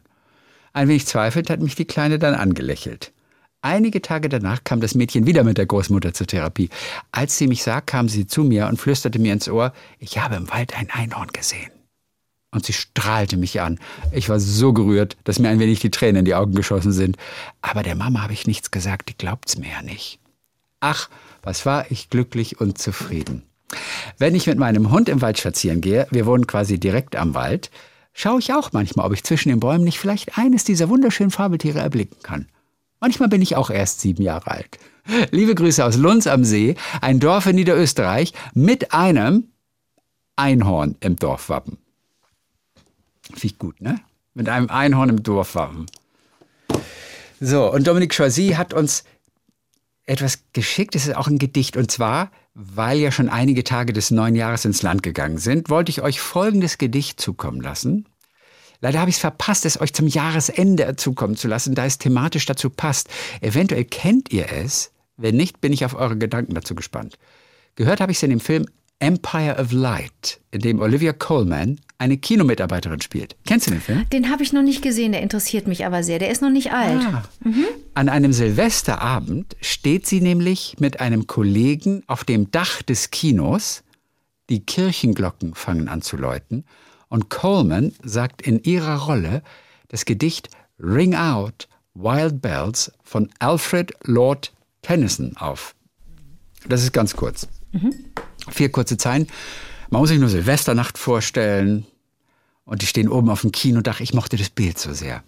[0.73, 3.13] Ein wenig zweifelnd hat mich die Kleine dann angelächelt.
[3.61, 6.71] Einige Tage danach kam das Mädchen wieder mit der Großmutter zur Therapie.
[7.13, 10.37] Als sie mich sah, kam sie zu mir und flüsterte mir ins Ohr, ich habe
[10.37, 11.76] im Wald ein Einhorn gesehen
[12.57, 13.79] und sie strahlte mich an.
[14.13, 17.17] Ich war so gerührt, dass mir ein wenig die Tränen in die Augen geschossen sind.
[17.61, 20.19] Aber der Mama habe ich nichts gesagt, die glaubt's mir ja nicht.
[20.81, 21.09] Ach,
[21.43, 23.43] was war ich glücklich und zufrieden.
[24.19, 27.71] Wenn ich mit meinem Hund im Wald spazieren gehe, wir wohnen quasi direkt am Wald,
[28.15, 31.81] schaue ich auch manchmal, ob ich zwischen den Bäumen nicht vielleicht eines dieser wunderschönen Fabeltiere
[31.81, 32.49] erblicken kann.
[33.01, 34.79] Manchmal bin ich auch erst sieben Jahre alt.
[35.31, 39.45] Liebe Grüße aus Lunz am See, ein Dorf in Niederösterreich mit einem
[40.37, 41.79] Einhorn im Dorfwappen.
[43.27, 44.01] Finde ich gut, ne?
[44.35, 45.87] Mit einem Einhorn im Dorfwappen.
[47.41, 49.05] So, und Dominique Choisy hat uns
[50.05, 50.95] etwas geschickt.
[50.95, 51.77] Es ist auch ein Gedicht.
[51.77, 55.91] Und zwar, weil ja schon einige Tage des neuen Jahres ins Land gegangen sind, wollte
[55.91, 58.07] ich euch folgendes Gedicht zukommen lassen.
[58.81, 62.47] Leider habe ich es verpasst, es euch zum Jahresende zukommen zu lassen, da es thematisch
[62.47, 63.09] dazu passt.
[63.41, 64.93] Eventuell kennt ihr es.
[65.17, 67.19] Wenn nicht, bin ich auf eure Gedanken dazu gespannt.
[67.75, 68.67] Gehört habe ich es in dem Film
[68.99, 73.37] Empire of Light, in dem Olivia Coleman eine Kinomitarbeiterin spielt.
[73.47, 74.09] Kennst du den Film?
[74.11, 76.19] Den habe ich noch nicht gesehen, der interessiert mich aber sehr.
[76.19, 77.03] Der ist noch nicht alt.
[77.03, 77.23] Ah.
[77.95, 83.83] An einem Silvesterabend steht sie nämlich mit einem Kollegen auf dem Dach des Kinos.
[84.49, 86.65] Die Kirchenglocken fangen an zu läuten
[87.09, 89.43] und Coleman sagt in ihrer Rolle
[89.89, 95.75] das Gedicht Ring Out Wild Bells von Alfred Lord Tennyson auf.
[96.69, 97.49] Das ist ganz kurz.
[98.51, 99.27] Vier kurze Zeilen.
[99.91, 101.87] Man muss sich nur Silvesternacht vorstellen
[102.65, 104.01] und die stehen oben auf dem Kinodach.
[104.01, 105.23] Ich mochte das Bild so sehr.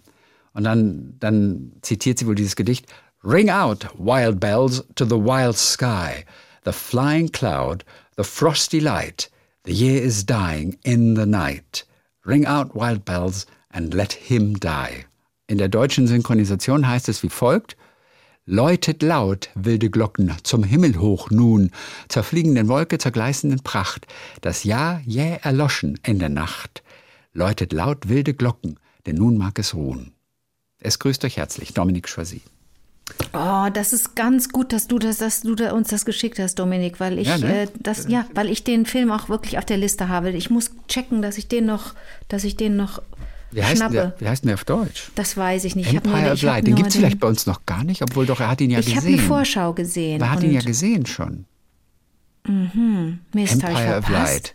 [0.52, 2.86] Und dann, dann zitiert sie wohl dieses Gedicht.
[3.24, 6.24] Ring out, wild bells, to the wild sky,
[6.64, 7.84] the flying cloud,
[8.16, 9.30] the frosty light.
[9.64, 11.84] The year is dying in the night.
[12.24, 15.04] Ring out, wild bells, and let him die.
[15.46, 17.76] In der deutschen Synchronisation heißt es wie folgt.
[18.50, 21.70] Läutet laut, wilde Glocken, zum Himmel hoch nun,
[22.08, 24.06] zur fliegenden Wolke, zur gleißenden Pracht,
[24.40, 26.82] das Jahr jäh erloschen in der Nacht.
[27.34, 30.14] Läutet laut, wilde Glocken, denn nun mag es ruhen.
[30.80, 32.40] Es grüßt euch herzlich, Dominique Choisy.
[33.34, 36.54] Oh, das ist ganz gut, dass du das, dass du da uns das geschickt hast,
[36.54, 37.62] Dominik, weil ich Ja, ne?
[37.64, 40.30] äh, das ja, weil ich den Film auch wirklich auf der Liste habe.
[40.30, 41.92] Ich muss checken, dass ich den noch,
[42.28, 43.02] dass ich den noch
[43.50, 43.92] Wie heißt, schnappe.
[43.94, 45.10] der, wie heißt denn der auf Deutsch?
[45.14, 45.88] Das weiß ich nicht.
[45.88, 46.66] Ich Empire of ich hab Light.
[46.66, 48.78] Den gibt es vielleicht bei uns noch gar nicht, obwohl doch er hat ihn ja
[48.80, 49.18] Ich habe gesehen.
[49.18, 50.20] eine Vorschau gesehen.
[50.20, 51.46] er hat ihn ja gesehen schon.
[52.46, 54.08] Mist, hab ich Empire of.
[54.08, 54.54] Light.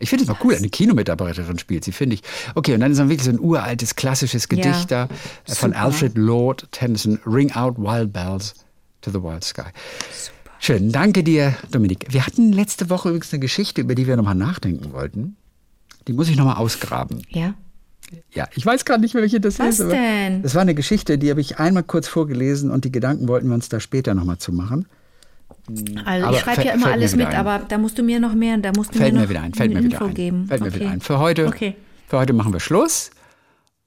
[0.00, 2.22] Ich finde es mal cool, eine Kinomitarbeiterin spielt sie, finde ich.
[2.54, 5.08] Okay, und dann ist dann wirklich so ein uraltes, klassisches Gedicht da äh,
[5.54, 5.82] von super.
[5.82, 8.54] Alfred Lord Tennyson, Ring Out Wild Bells
[9.00, 9.70] to the Wild Sky.
[10.60, 12.06] Schön, danke dir, Dominik.
[12.10, 15.36] Wir hatten letzte Woche übrigens eine Geschichte, über die wir nochmal nachdenken wollten.
[16.06, 17.22] Die muss ich nochmal ausgraben.
[17.30, 17.54] Ja.
[18.32, 19.80] Ja, ich weiß gerade nicht mehr, welche das Was ist.
[19.82, 20.42] aber denn?
[20.42, 23.54] Das war eine Geschichte, die habe ich einmal kurz vorgelesen und die Gedanken wollten wir
[23.54, 24.86] uns da später nochmal zu machen.
[26.04, 27.36] Also Aber ich schreibe ja immer mir alles mit, ein.
[27.36, 29.42] aber da musst du mir noch mehr, da musst du Fällt mir mir noch wieder
[29.42, 30.14] ein, fällt mir wieder Info ein.
[30.14, 30.46] geben.
[30.46, 30.80] Fällt mir okay.
[30.80, 31.00] wieder ein.
[31.00, 31.74] Für heute, Okay.
[32.06, 33.10] für heute machen wir Schluss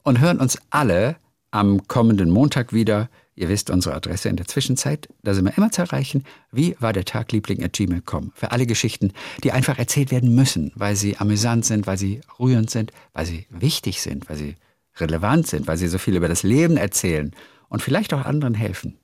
[0.04, 1.16] und hören uns alle
[1.50, 3.10] am kommenden Montag wieder.
[3.36, 5.08] Ihr wisst unsere Adresse in der Zwischenzeit.
[5.24, 6.26] Da sind wir immer zu erreichen.
[6.52, 8.32] Wie war der Tag Liebling at gmail.com.
[8.36, 9.14] Für alle Geschichten,
[9.44, 13.48] die einfach erzählt werden müssen, weil sie amüsant sind, weil sie rührend sind, weil sie
[13.50, 14.56] wichtig sind, weil sie
[14.98, 17.32] relevant sind, weil sie so viel über das Leben erzählen
[17.70, 18.98] und vielleicht auch anderen helfen.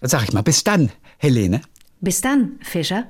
[0.00, 1.60] Dann sage ich mal, bis dann, Helene.
[2.00, 3.08] Bis dann, Fischer.